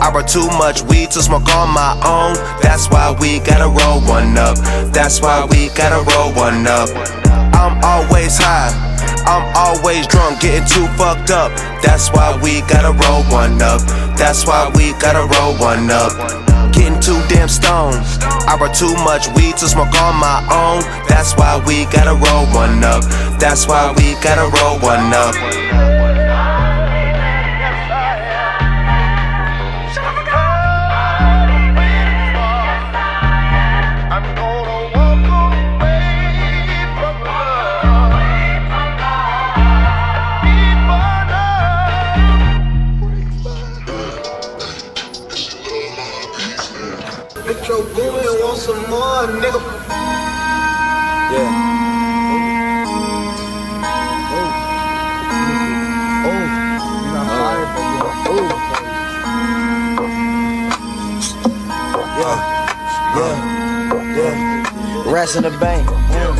I 0.00 0.10
brought 0.10 0.28
too 0.28 0.46
much 0.56 0.82
weed 0.82 1.10
to 1.12 1.22
smoke 1.22 1.48
on 1.54 1.68
my 1.74 1.92
own. 2.04 2.34
That's 2.62 2.88
why 2.88 3.14
we 3.20 3.40
gotta 3.40 3.68
roll 3.68 4.00
one 4.08 4.38
up. 4.38 4.56
That's 4.92 5.20
why 5.20 5.46
we 5.50 5.68
gotta 5.76 6.00
roll 6.10 6.32
one 6.32 6.66
up. 6.66 6.88
I'm 7.54 7.78
always 7.84 8.38
high. 8.38 8.89
I'm 9.26 9.44
always 9.56 10.06
drunk, 10.06 10.40
getting 10.40 10.66
too 10.68 10.86
fucked 10.96 11.30
up. 11.30 11.52
That's 11.82 12.10
why 12.10 12.38
we 12.42 12.60
gotta 12.62 12.92
roll 12.92 13.22
one 13.30 13.60
up. 13.62 13.80
That's 14.16 14.46
why 14.46 14.70
we 14.74 14.92
gotta 15.00 15.26
roll 15.26 15.54
one 15.58 15.90
up 15.90 16.50
getting 16.72 17.00
too 17.00 17.20
damn 17.28 17.48
stoned. 17.48 18.00
I 18.48 18.56
brought 18.56 18.74
too 18.74 18.94
much 19.04 19.28
weed 19.36 19.56
to 19.58 19.68
smoke 19.68 19.94
on 20.00 20.16
my 20.16 20.40
own. 20.48 20.80
That's 21.08 21.36
why 21.36 21.62
we 21.66 21.84
gotta 21.86 22.14
roll 22.14 22.46
one 22.54 22.82
up. 22.84 23.02
That's 23.38 23.66
why 23.66 23.92
we 23.96 24.14
gotta 24.22 24.48
roll 24.48 24.78
one 24.80 25.12
up. 25.12 25.99
Rats 65.30 65.36
in 65.36 65.52
the 65.52 65.58
bank, 65.60 65.86
mm. 65.86 66.36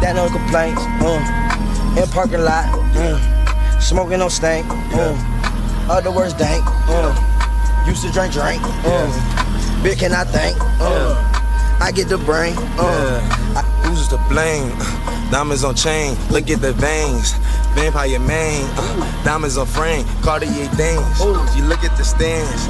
that 0.00 0.14
no 0.14 0.28
complaints. 0.28 0.80
Mm. 1.02 2.02
In 2.02 2.08
parking 2.10 2.42
lot, 2.42 2.66
mm. 2.94 3.82
smoking 3.82 4.18
no 4.18 4.28
stank. 4.28 4.64
Mm. 4.66 5.90
Other 5.90 6.12
words 6.12 6.32
dank. 6.34 6.62
Mm. 6.64 7.86
Used 7.86 8.02
to 8.02 8.12
drink 8.12 8.32
drink. 8.32 8.62
Mm. 8.62 9.82
Big 9.82 9.98
can 9.98 10.12
I 10.12 10.22
think? 10.24 10.56
Mm. 10.56 11.80
I 11.80 11.90
get 11.92 12.08
the 12.08 12.18
brain. 12.18 12.54
Mm. 12.54 13.56
I- 13.56 13.88
Who's 13.88 14.06
to 14.08 14.18
blame? 14.28 14.70
Diamonds 15.32 15.64
on 15.64 15.74
chain, 15.74 16.16
look 16.30 16.48
at 16.50 16.60
the 16.60 16.72
veins. 16.74 17.34
Vampire 17.74 18.18
mane, 18.20 18.66
uh, 18.76 19.24
diamonds 19.24 19.56
on 19.56 19.66
frame, 19.66 20.04
Cartier 20.22 20.66
things. 20.76 21.20
You 21.56 21.64
look 21.64 21.82
at 21.84 21.96
the 21.96 22.04
stands, 22.04 22.68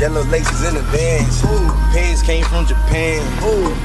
yellow 0.00 0.22
laces 0.24 0.64
in 0.66 0.74
the 0.74 0.82
bands. 0.92 1.40
Pants 1.94 2.22
came 2.22 2.44
from 2.44 2.66
Japan, 2.66 3.20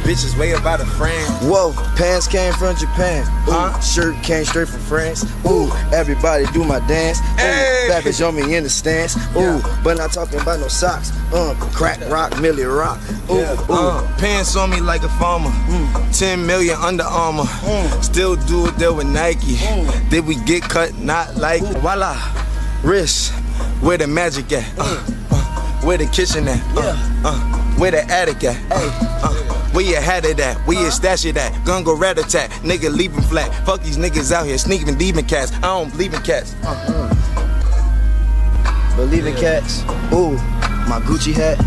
bitches 0.04 0.38
way 0.38 0.52
about 0.54 0.82
a 0.82 0.86
friend. 0.86 1.24
Whoa, 1.50 1.74
pants 1.96 2.28
came 2.28 2.54
from 2.54 2.76
Japan. 2.76 3.26
Ooh, 3.48 3.82
shirt 3.82 4.16
came 4.24 4.44
straight 4.46 4.68
from 4.68 4.80
France. 4.82 5.24
Ooh, 5.46 5.72
everybody 5.94 6.46
do 6.54 6.64
my 6.64 6.80
dance. 6.88 7.20
Ooh, 7.20 7.88
bad 7.88 8.22
on 8.22 8.36
me 8.36 8.56
in 8.56 8.64
the 8.64 8.70
stance. 8.70 9.16
Ooh, 9.36 9.62
but 9.84 9.98
not 9.98 10.12
talking 10.12 10.40
about 10.40 10.60
no 10.60 10.68
socks. 10.68 11.12
Uh, 11.34 11.54
crack 11.74 12.00
rock, 12.10 12.40
Millie 12.42 12.64
rock. 12.64 13.00
Ooh, 13.30 13.36
Yeah, 13.38 13.54
ooh. 13.70 13.74
uh, 13.74 14.18
pants 14.18 14.56
on 14.56 14.70
me 14.70 14.80
like 14.82 15.04
a 15.04 15.10
farmer. 15.20 15.52
10 16.18 16.46
million 16.46 16.76
under 16.78 17.04
armor. 17.04 17.46
Still 18.02 18.36
do 18.36 18.68
it 18.68 18.78
there 18.78 18.94
with 18.94 19.08
Nike. 19.08 19.58
Did 20.10 20.26
we 20.26 20.36
get 20.46 20.64
cut? 20.64 20.94
Not 20.98 21.36
like 21.36 21.62
voila. 21.62 22.16
Wrist, 22.84 23.34
where 23.82 23.98
the 23.98 24.08
magic 24.08 24.52
at? 24.54 24.66
Uh, 24.78 25.04
uh, 25.32 25.82
where 25.82 25.98
the 25.98 26.06
kitchen 26.06 26.48
at? 26.48 26.62
Uh, 26.78 26.96
uh, 27.26 27.40
where 27.78 27.92
the 27.92 28.04
attic 28.06 28.44
at? 28.44 28.56
Uh, 28.72 28.90
uh, 29.24 29.34
where 29.74 29.84
you 29.84 29.96
had 29.96 30.24
it 30.24 30.40
at? 30.40 30.56
Where 30.68 30.80
you 30.82 30.90
stash 30.92 31.26
it 31.26 31.36
at? 31.36 31.66
Gun 31.66 31.84
go 31.84 31.96
rat 31.98 32.18
attack. 32.18 32.52
Nigga 32.62 32.90
leaving 32.96 33.22
flat. 33.24 33.54
Fuck 33.66 33.82
these 33.82 33.98
niggas 33.98 34.32
out 34.32 34.46
here 34.46 34.58
sneaking 34.58 34.98
demon 34.98 35.26
cats. 35.26 35.52
I 35.58 35.62
don't 35.62 35.92
believe 35.92 36.14
in 36.14 36.22
cats. 36.22 36.56
Uh, 36.64 37.12
Believe 38.96 39.26
in 39.26 39.36
cats. 39.36 39.82
Ooh, 40.14 40.38
my 40.88 41.02
Gucci 41.04 41.34
hat. 41.34 41.60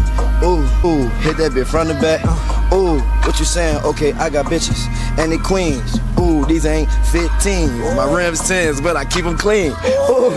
Ooh, 0.42 0.62
ooh, 0.88 1.08
hit 1.20 1.36
that 1.36 1.52
bitch 1.52 1.66
front 1.66 1.90
and 1.90 2.00
back. 2.00 2.24
Ooh, 2.72 3.00
what 3.24 3.38
you 3.38 3.44
saying? 3.44 3.82
Okay, 3.84 4.12
I 4.12 4.28
got 4.28 4.46
bitches 4.46 4.88
and 5.18 5.32
they 5.32 5.38
queens. 5.38 5.98
Ooh, 6.18 6.44
these 6.44 6.66
ain't 6.66 6.88
15s. 7.10 7.96
My 7.96 8.04
rims 8.14 8.40
10s, 8.40 8.82
but 8.82 8.96
I 8.96 9.04
keep 9.04 9.24
them 9.24 9.38
clean. 9.38 9.72
Ooh. 10.10 10.30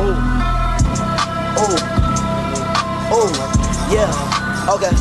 Ooh. 0.00 0.16
Ooh. 1.60 1.76
Ooh. 3.12 3.32
Yeah. 3.92 4.08
Okay. 4.70 4.92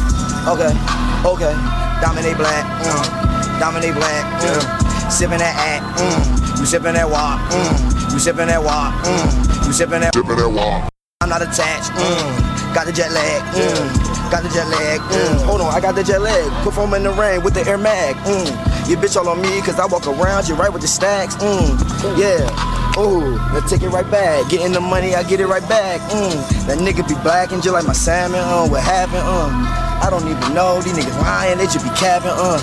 Okay. 0.50 0.74
Okay. 1.24 1.54
Dominate 2.02 2.38
black. 2.38 2.66
Mm. 2.84 3.60
Dominate 3.60 3.94
black. 3.94 4.42
Mm. 4.42 5.12
Sipping 5.12 5.38
that 5.38 5.56
act. 5.56 5.86
Mm. 6.00 6.60
You 6.60 6.66
sipping 6.66 6.94
that 6.94 7.10
walk. 7.10 7.40
Mm. 7.52 8.12
You 8.12 8.20
sipping 8.20 8.48
that 8.48 8.64
walk. 8.64 8.94
Mm. 9.06 9.68
You 9.68 9.74
sipping 9.74 10.02
that. 10.02 10.14
Sipping 10.14 10.36
that 10.36 10.50
walk. 10.50 10.89
I'm 11.30 11.38
not 11.38 11.48
attached. 11.48 11.92
Mm. 11.92 12.74
Got 12.74 12.88
the 12.88 12.92
jet 12.92 13.12
lag. 13.12 13.42
Mm. 13.54 14.32
Got 14.32 14.42
the 14.42 14.50
jet 14.50 14.68
lag. 14.68 15.00
Mm. 15.00 15.46
Hold 15.46 15.62
on, 15.62 15.72
I 15.72 15.80
got 15.80 15.94
the 15.94 16.04
jet 16.04 16.24
lag. 16.24 16.50
Perform 16.64 16.96
in 16.96 17.04
the 17.04 17.12
rain 17.12 17.44
with 17.44 17.54
the 17.54 17.62
air 17.70 17.78
mag. 17.78 18.16
Mm. 18.26 18.90
You 18.90 18.98
bitch 18.98 19.16
all 19.16 19.30
on 19.30 19.40
me, 19.40 19.62
cause 19.62 19.78
I 19.80 19.86
walk 19.86 20.08
around 20.08 20.50
you 20.50 20.56
right 20.56 20.74
with 20.74 20.82
the 20.82 20.88
stacks. 20.88 21.36
Mm. 21.36 22.18
Yeah. 22.18 22.50
Ooh, 22.98 23.36
now 23.54 23.60
take 23.70 23.84
it 23.84 23.90
right 23.90 24.10
back. 24.10 24.50
Getting 24.50 24.72
the 24.72 24.82
money, 24.82 25.14
I 25.14 25.22
get 25.22 25.40
it 25.40 25.46
right 25.46 25.62
back. 25.70 26.02
Mm. 26.10 26.66
That 26.66 26.80
nigga 26.80 27.08
be 27.08 27.14
black 27.22 27.52
and 27.52 27.62
just 27.62 27.74
like 27.74 27.86
my 27.86 27.94
salmon. 27.94 28.40
Uh, 28.40 28.68
what 28.68 28.82
happened? 28.82 29.22
Uh, 29.22 29.54
I 30.02 30.10
don't 30.10 30.26
even 30.26 30.56
know. 30.56 30.82
These 30.82 30.94
niggas 30.94 31.22
lying, 31.22 31.60
they 31.60 31.66
just 31.66 31.86
be 31.86 31.94
capping. 31.94 32.34
Uh, 32.34 32.58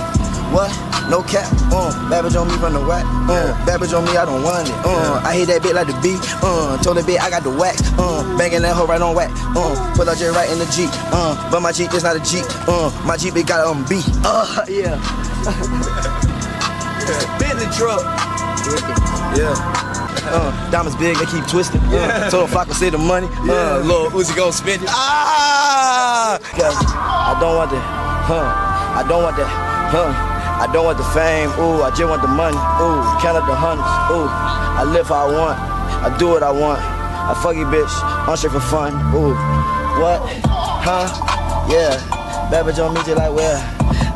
what? 0.51 0.75
No 1.11 1.23
cap. 1.23 1.47
Uh, 1.73 1.93
bitch 2.11 2.39
on 2.41 2.49
me 2.49 2.55
from 2.59 2.73
the 2.75 2.81
whack. 2.81 3.05
Uh, 3.29 3.55
bitch 3.79 3.97
on 3.97 4.05
me, 4.05 4.17
I 4.17 4.25
don't 4.25 4.43
want 4.43 4.69
it. 4.69 4.75
Uh, 4.85 5.21
I 5.25 5.35
hit 5.35 5.47
that 5.49 5.63
bitch 5.63 5.75
like 5.75 5.87
the 5.87 5.95
beat. 6.03 6.19
Uh, 6.43 6.77
told 6.83 6.97
that 6.99 7.05
bitch 7.05 7.19
I 7.21 7.31
got 7.31 7.43
the 7.43 7.51
wax. 7.51 7.81
Uh, 7.99 8.23
banging 8.39 8.63
that 8.63 8.75
hoe 8.75 8.87
right 8.87 9.01
on 9.01 9.15
whack. 9.15 9.31
Uh, 9.57 9.75
put 9.97 10.07
that 10.07 10.19
J 10.19 10.29
right 10.29 10.51
in 10.51 10.59
the 10.59 10.67
Jeep. 10.67 10.91
Uh, 11.13 11.35
but 11.51 11.61
my 11.61 11.73
Jeep 11.73 11.93
is 11.95 12.03
not 12.03 12.17
a 12.17 12.21
Jeep. 12.21 12.45
Uh, 12.69 12.91
my 13.07 13.17
Jeep 13.17 13.37
it 13.37 13.47
got 13.47 13.65
on 13.67 13.85
B. 13.89 14.03
Uh, 14.25 14.65
yeah. 14.69 14.97
Bentley 17.39 17.67
truck. 17.77 18.03
Yeah. 19.39 19.55
Uh, 20.29 20.71
diamonds 20.73 20.97
big, 20.99 21.17
they 21.19 21.27
keep 21.27 21.47
twisting. 21.47 21.81
Uh, 21.83 21.93
Yeah. 21.93 22.31
Told 22.31 22.51
Flocko 22.51 22.73
say 22.75 22.91
the 22.91 22.99
money. 22.99 23.29
Uh, 23.47 23.79
Lil 23.85 24.11
Uzi 24.11 24.35
gon' 24.35 24.53
spend 24.53 24.83
it. 24.83 24.89
Ah! 24.91 26.39
Cause 26.43 26.75
I 26.75 27.37
don't 27.39 27.55
want 27.57 27.71
the, 27.71 27.79
huh? 27.79 28.43
I 28.99 29.07
don't 29.07 29.23
want 29.23 29.37
that, 29.37 29.47
huh? 29.47 30.26
I 30.57 30.69
don't 30.73 30.85
want 30.85 30.99
the 30.99 31.05
fame. 31.13 31.51
Ooh, 31.61 31.83
I 31.83 31.91
just 31.91 32.09
want 32.09 32.23
the 32.23 32.29
money. 32.29 32.57
Ooh, 32.81 33.05
count 33.21 33.37
up 33.37 33.47
the 33.47 33.55
hundreds. 33.55 33.89
Ooh, 34.09 34.25
I 34.25 34.85
live 34.85 35.09
how 35.09 35.29
I 35.29 35.33
want. 35.33 35.59
I 35.61 36.17
do 36.19 36.29
what 36.29 36.43
I 36.43 36.51
want. 36.51 36.81
I 36.81 37.35
fuck 37.43 37.57
you, 37.57 37.67
bitch. 37.67 37.93
I'm 38.27 38.37
straight 38.37 38.53
for 38.53 38.61
fun. 38.61 38.93
Ooh, 39.15 39.35
what? 40.01 40.25
Huh? 40.81 41.07
Yeah. 41.69 41.99
Bad 42.51 42.79
on 42.79 42.95
me 42.95 43.01
just 43.03 43.19
like 43.19 43.35
where? 43.35 43.59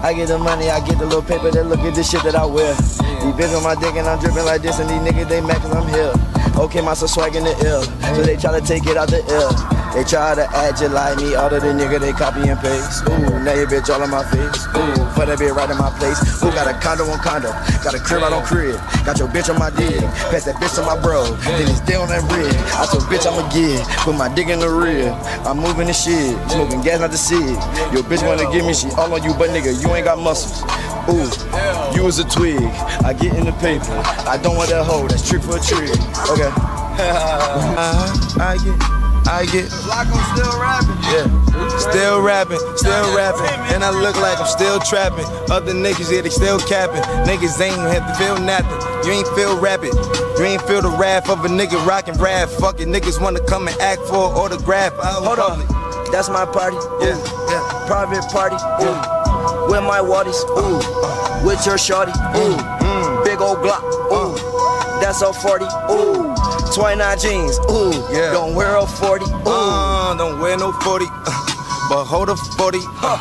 I 0.02 0.14
get 0.14 0.28
the 0.28 0.38
money, 0.38 0.70
I 0.70 0.80
get 0.86 0.98
the 0.98 1.04
little 1.04 1.20
paper. 1.20 1.50
Then 1.50 1.68
look 1.68 1.80
at 1.80 1.94
this 1.94 2.10
shit 2.10 2.22
that 2.22 2.34
I 2.34 2.46
wear. 2.46 2.72
These 2.74 3.34
bitches 3.36 3.56
on 3.56 3.62
my 3.62 3.74
dick 3.74 3.94
and 3.96 4.06
I'm 4.06 4.18
dripping 4.18 4.44
like 4.44 4.62
this, 4.62 4.78
and 4.78 4.88
these 4.88 5.02
niggas 5.02 5.28
they 5.28 5.40
mad 5.40 5.60
cause 5.60 5.74
I'm 5.74 5.88
here. 5.88 6.14
Okay, 6.56 6.80
my 6.80 6.94
son 6.94 7.08
swag 7.08 7.36
in 7.36 7.44
the 7.44 7.52
ill, 7.66 7.82
so 7.82 8.22
they 8.22 8.36
try 8.36 8.58
to 8.58 8.64
take 8.64 8.86
it 8.86 8.96
out 8.96 9.08
the 9.08 9.18
ill. 9.28 9.79
They 9.94 10.04
try 10.04 10.34
to 10.34 10.46
add 10.54 10.78
you 10.78 10.88
like 10.88 11.18
me, 11.18 11.34
of 11.34 11.50
the 11.50 11.58
nigga 11.74 11.98
they 11.98 12.12
copy 12.12 12.48
and 12.48 12.58
paste. 12.60 13.02
Ooh, 13.10 13.42
now 13.42 13.54
your 13.54 13.66
bitch 13.66 13.90
all 13.90 14.02
on 14.02 14.10
my 14.10 14.22
face. 14.22 14.62
Ooh, 14.78 15.02
for 15.18 15.26
that 15.26 15.34
bitch 15.38 15.50
right 15.50 15.68
in 15.68 15.76
my 15.76 15.90
place. 15.98 16.22
Ooh, 16.42 16.50
got 16.54 16.70
a 16.70 16.74
condo 16.78 17.04
on 17.10 17.18
condo? 17.18 17.50
Got 17.82 17.94
a 17.94 17.98
crib 17.98 18.22
out 18.22 18.32
on 18.32 18.44
crib. 18.44 18.78
Got 19.04 19.18
your 19.18 19.26
bitch 19.26 19.50
on 19.50 19.58
my 19.58 19.70
dick. 19.70 19.98
Pass 20.30 20.44
that 20.46 20.54
bitch 20.62 20.78
to 20.78 20.82
my 20.82 20.94
bro. 20.94 21.26
Then 21.42 21.66
it's 21.66 21.82
on 21.98 22.06
that 22.06 22.22
rib. 22.30 22.54
I 22.78 22.86
told 22.86 23.02
bitch 23.10 23.26
I'ma 23.26 23.42
get. 23.50 23.82
Put 24.06 24.14
my 24.14 24.32
dick 24.32 24.46
in 24.46 24.60
the 24.60 24.70
rib. 24.70 25.10
I'm 25.44 25.58
moving 25.58 25.88
the 25.88 25.92
shit. 25.92 26.38
Smoking 26.50 26.82
gas 26.82 27.00
not 27.00 27.10
the 27.10 27.18
see 27.18 27.42
it. 27.42 27.58
Your 27.90 28.06
bitch 28.06 28.22
wanna 28.22 28.46
give 28.52 28.64
me 28.64 28.74
shit 28.74 28.94
all 28.96 29.12
on 29.12 29.22
you, 29.22 29.34
but 29.34 29.50
nigga, 29.50 29.74
you 29.82 29.90
ain't 29.90 30.04
got 30.04 30.18
muscles. 30.18 30.62
Ooh, 31.10 31.26
you 31.96 32.04
was 32.04 32.20
a 32.20 32.24
twig. 32.28 32.62
I 33.02 33.12
get 33.12 33.34
in 33.34 33.44
the 33.44 33.52
paper. 33.58 33.90
I 34.30 34.38
don't 34.40 34.56
want 34.56 34.70
that 34.70 34.86
hoe. 34.86 35.08
That's 35.08 35.26
trick 35.26 35.42
for 35.42 35.56
a 35.56 35.60
trick. 35.60 35.90
Okay. 36.30 36.46
uh-huh. 37.00 38.38
I 38.38 38.56
get, 38.62 38.99
I 39.30 39.46
get. 39.46 39.70
I'm 39.94 40.10
still 40.34 40.58
rapping. 40.58 40.98
Yeah, 41.06 41.78
still 41.78 42.20
rapping, 42.20 42.58
still 42.74 43.14
rapping, 43.14 43.46
and 43.72 43.84
I 43.84 43.90
look 43.90 44.16
like 44.20 44.40
I'm 44.40 44.46
still 44.46 44.80
trapping. 44.80 45.24
Other 45.48 45.72
niggas, 45.72 46.10
yeah, 46.10 46.22
they 46.22 46.30
still 46.30 46.58
capping. 46.58 47.02
Niggas 47.30 47.60
ain't 47.60 47.78
have 47.94 48.10
to 48.10 48.14
feel 48.18 48.40
nothing. 48.42 48.74
You 49.06 49.18
ain't 49.18 49.28
feel 49.38 49.54
rapid. 49.60 49.94
You 50.36 50.44
ain't 50.44 50.62
feel 50.62 50.82
the 50.82 50.90
wrath 50.98 51.30
of 51.30 51.44
a 51.44 51.48
nigga 51.48 51.78
rockin' 51.86 52.18
rap. 52.18 52.48
Fuck 52.48 52.80
it, 52.80 52.88
niggas 52.88 53.22
wanna 53.22 53.38
come 53.46 53.68
and 53.68 53.80
act 53.80 54.02
for 54.02 54.18
an 54.18 54.34
autograph. 54.34 54.94
Hold 54.98 55.38
on, 55.38 55.62
that's 56.10 56.28
my 56.28 56.44
party. 56.44 56.76
Yeah, 56.98 57.14
yeah. 57.50 57.84
Private 57.86 58.26
party. 58.34 58.56
Ooh, 58.82 59.70
with 59.70 59.84
my 59.86 60.02
waddies. 60.02 60.42
Ooh, 60.58 61.46
with 61.46 61.64
your 61.64 61.78
shorty. 61.78 62.10
Ooh, 62.34 62.58
mm. 62.58 63.24
big 63.24 63.40
old 63.40 63.58
Glock. 63.58 63.86
Uh. 64.10 64.34
Ooh, 64.34 65.00
that's 65.00 65.22
a 65.22 65.32
40. 65.32 65.64
Ooh, 65.64 66.34
29 66.74 67.18
jeans. 67.18 67.58
Ooh, 67.70 67.92
Yeah. 68.10 68.32
don't 68.32 68.54
wear 68.54 68.76
a 68.76 68.86
40. 68.86 69.24
Ooh, 69.24 69.42
Uh, 69.46 70.14
don't 70.14 70.40
wear 70.40 70.56
no 70.56 70.72
40, 70.72 71.06
uh, 71.06 71.30
but 71.88 72.04
hold 72.04 72.28
a 72.28 72.36
40. 72.56 72.78
Uh, 73.02 73.18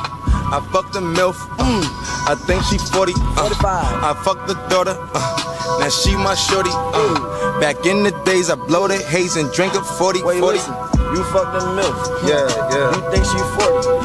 I 0.52 0.60
fucked 0.72 0.94
the 0.94 1.02
MILF. 1.02 1.36
Uh, 1.60 1.84
I 2.32 2.36
think 2.48 2.64
she 2.64 2.78
40. 2.78 3.14
Uh, 3.14 3.36
45. 3.36 4.04
I 4.04 4.14
fucked 4.24 4.48
the 4.48 4.56
daughter. 4.70 4.98
Uh, 5.14 5.80
now 5.80 5.90
she 5.90 6.16
my 6.16 6.36
shorty. 6.36 6.72
Uh, 6.74 7.60
back 7.60 7.86
in 7.86 8.04
the 8.04 8.12
days, 8.26 8.50
I 8.50 8.56
blow 8.56 8.88
the 8.88 8.98
haze 8.98 9.36
and 9.36 9.52
drink 9.52 9.74
a 9.76 9.82
40. 9.84 10.22
wait, 10.24 10.40
40. 10.40 10.58
listen. 10.58 10.74
You 11.14 11.24
fucked 11.34 11.54
the 11.60 11.66
milk. 11.74 11.96
Yeah, 12.24 12.48
yeah. 12.74 12.94
You 12.94 13.02
think 13.12 13.26
she 13.26 13.38
40? 13.58 13.99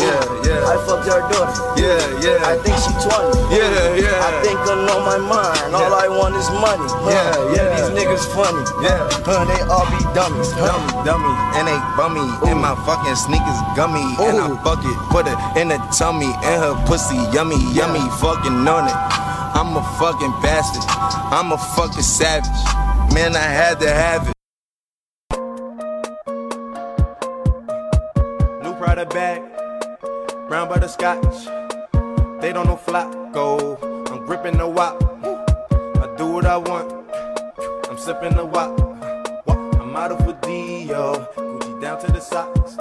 Yeah, 0.64 0.72
yeah. 0.72 0.80
I 0.80 0.86
fucked 0.86 1.06
your 1.06 1.20
daughter. 1.28 1.60
Yeah, 1.76 2.00
yeah. 2.24 2.48
I 2.48 2.56
think 2.64 2.76
she 2.80 2.92
20. 2.96 3.52
Yeah, 3.52 4.00
yeah. 4.00 4.24
I 4.24 4.30
think 4.40 4.58
I 4.64 4.74
know 4.86 4.98
my 5.04 5.18
mind. 5.20 5.74
All 5.76 5.92
Yeah. 5.92 6.04
I 6.04 6.08
want 6.08 6.34
is 6.36 6.48
money. 6.50 6.88
Huh? 6.88 7.12
Yeah, 7.12 7.52
yeah. 7.52 7.68
These 7.76 7.92
niggas 7.92 8.24
funny. 8.32 8.64
Yeah. 8.80 9.04
Huh, 9.28 9.44
they 9.44 9.60
all 9.68 9.84
be 9.92 10.00
dummies. 10.16 10.50
Huh? 10.56 10.72
Dummy, 10.72 11.04
dummy, 11.04 11.32
and 11.60 11.68
they 11.68 11.78
bummy, 11.96 12.24
and 12.48 12.60
my 12.60 12.74
fucking 12.88 13.16
sneakers 13.16 13.60
gummy, 13.76 14.00
and 14.24 14.40
I 14.40 14.48
Ooh. 14.48 14.56
fuck 14.64 14.80
it, 14.80 14.96
put 15.12 15.26
it 15.28 15.36
in 15.60 15.68
the 15.68 15.78
tummy, 15.92 16.32
and 16.44 16.56
her 16.64 16.74
pussy 16.86 17.16
yummy, 17.32 17.60
yummy, 17.76 18.00
fucking 18.20 18.64
on 18.66 18.88
it. 18.88 18.98
I'm 19.54 19.76
a 19.76 19.82
fucking 20.00 20.32
bastard, 20.42 20.82
I'm 21.30 21.52
a 21.52 21.58
fucking 21.76 22.02
savage, 22.02 22.48
man, 23.14 23.36
I 23.36 23.46
had 23.46 23.78
to 23.80 23.88
have 23.90 24.28
it. 24.28 24.34
New 28.62 28.74
Prada 28.74 29.06
bag, 29.06 29.42
brown 30.54 30.68
butter 30.68 30.86
scotch, 30.86 31.46
They 32.40 32.52
don't 32.52 32.66
know 32.68 32.76
Flacko. 32.76 33.76
I'm 34.08 34.24
gripping 34.24 34.56
the 34.56 34.68
wop. 34.68 35.02
I 35.24 36.06
do 36.16 36.28
what 36.28 36.46
I 36.46 36.58
want. 36.58 36.92
I'm 37.90 37.98
sipping 37.98 38.36
the 38.36 38.46
wop. 38.46 38.70
I'm 39.80 39.96
out 39.96 40.12
of 40.12 40.18
for 40.24 40.38
Dio. 40.46 41.26
Gucci 41.34 41.80
down 41.80 42.00
to 42.02 42.12
the 42.12 42.20
socks. 42.20 42.76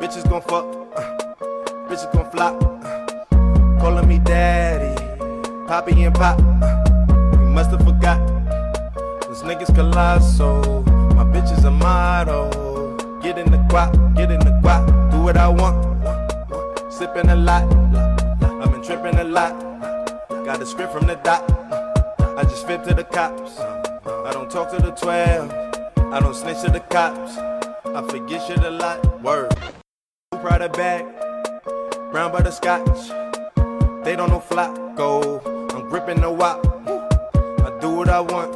Bitches 0.00 0.28
gon' 0.28 0.42
fuck. 0.42 0.66
bitches 1.88 2.12
gon' 2.12 2.28
flop. 2.32 2.58
calling 3.80 4.08
me 4.08 4.18
daddy. 4.18 4.92
Poppy 5.68 6.02
and 6.02 6.12
pop. 6.12 6.36
you 6.40 7.48
must 7.58 7.70
have 7.70 7.84
forgot. 7.84 8.18
This 9.28 9.42
nigga's 9.42 9.70
colossal. 9.70 10.82
My 11.14 11.22
bitch 11.22 11.56
is 11.56 11.64
a 11.64 11.70
model. 11.70 12.50
Get 13.22 13.38
in 13.38 13.52
the 13.52 13.58
guap, 13.70 14.16
get 14.16 14.32
in 14.32 14.40
the 14.40 14.54
guap. 14.64 14.82
Do 15.12 15.22
what 15.22 15.36
I 15.36 15.46
want. 15.46 15.91
Sipping 17.02 17.30
a 17.30 17.34
lot. 17.34 17.64
I've 18.62 18.70
been 18.70 18.80
tripping 18.80 19.18
a 19.18 19.24
lot. 19.24 19.58
Got 20.44 20.62
a 20.62 20.64
script 20.64 20.92
from 20.92 21.08
the 21.08 21.16
dot. 21.16 21.42
I 22.38 22.44
just 22.44 22.64
fit 22.64 22.84
to 22.84 22.94
the 22.94 23.02
cops. 23.02 23.58
I 23.58 24.30
don't 24.32 24.48
talk 24.48 24.70
to 24.70 24.80
the 24.80 24.92
12. 24.92 25.50
I 26.12 26.20
don't 26.20 26.32
snitch 26.32 26.60
to 26.60 26.70
the 26.70 26.78
cops. 26.78 27.38
I 27.86 28.06
forget 28.08 28.46
shit 28.46 28.62
a 28.62 28.70
lot. 28.70 29.20
Word. 29.20 29.52
Prada 30.30 30.68
bag. 30.68 31.04
Brown 32.12 32.30
by 32.30 32.40
the 32.40 32.50
butterscotch. 32.50 33.08
They 34.04 34.14
don't 34.14 34.30
know 34.30 34.38
Flacko. 34.38 35.74
I'm 35.74 35.88
gripping 35.88 36.20
the 36.20 36.30
wop. 36.30 36.64
I 36.86 37.76
do 37.80 37.96
what 37.96 38.10
I 38.10 38.20
want. 38.20 38.54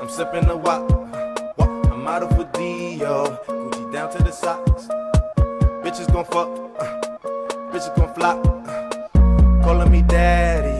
I'm 0.00 0.08
sipping 0.08 0.46
the 0.46 0.56
wop. 0.56 0.88
I'm 1.58 2.06
out 2.06 2.22
of 2.22 2.30
for 2.36 2.44
Dio. 2.56 3.36
Gucci 3.48 3.92
down 3.92 4.08
to 4.12 4.22
the 4.22 4.30
socks. 4.30 4.86
Bitches 5.82 6.12
gon' 6.12 6.24
fuck. 6.26 6.69
Uh, 7.80 7.90
bitches 7.90 7.96
gon' 7.96 8.14
flop. 8.14 8.46
uh, 8.46 9.64
calling 9.64 9.90
me 9.90 10.02
daddy. 10.02 10.78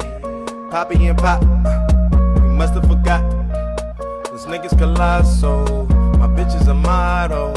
Poppy 0.70 1.06
and 1.06 1.18
pop. 1.18 1.42
uh, 1.42 2.34
you 2.36 2.52
must 2.52 2.74
have 2.74 2.86
forgot. 2.86 3.22
This 4.32 4.46
nigga's 4.46 4.74
colossal. 4.78 5.86
My 6.18 6.26
bitch 6.26 6.54
is 6.60 6.68
a 6.68 6.74
model. 6.74 7.52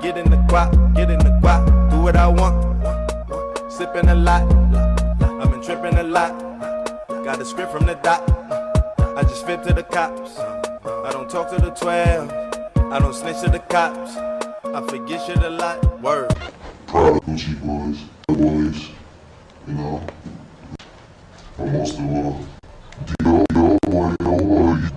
Get 0.00 0.18
in 0.18 0.30
the 0.30 0.36
guap, 0.48 0.94
get 0.94 1.10
in 1.10 1.18
the 1.18 1.38
guap. 1.42 1.90
Do 1.90 2.00
what 2.00 2.16
I 2.16 2.28
want. 2.28 2.56
Sipping 3.72 4.08
a 4.08 4.14
lot. 4.14 4.42
I've 5.22 5.50
been 5.50 5.62
tripping 5.62 5.98
a 5.98 6.02
lot. 6.02 6.38
Got 7.08 7.40
a 7.40 7.44
script 7.44 7.72
from 7.72 7.86
the 7.86 7.94
dot. 7.94 8.22
I 9.16 9.22
just 9.22 9.46
fit 9.46 9.62
to 9.64 9.72
the 9.72 9.82
cops. 9.82 10.38
I 10.38 11.10
don't 11.10 11.28
talk 11.28 11.50
to 11.50 11.60
the 11.60 11.70
12. 11.70 12.30
I 12.92 12.98
don't 12.98 13.14
snitch 13.14 13.40
to 13.42 13.50
the 13.50 13.58
cops. 13.58 14.16
I 14.16 14.86
forget 14.86 15.26
shit 15.26 15.38
a 15.38 15.50
lot. 15.50 16.00
Word. 16.00 16.30
proud 16.86 17.24
boys, 17.26 18.04
boys, 18.36 18.90
you 19.66 19.74
know. 19.74 20.02
But 21.56 21.66
most 21.68 21.98
of 21.98 22.04
all, 22.10 22.46
Dior, 23.04 23.46
Dior 23.46 23.78
boy, 23.90 24.10
Dior 24.20 24.40
boy, 24.48 24.76
you 24.76 24.95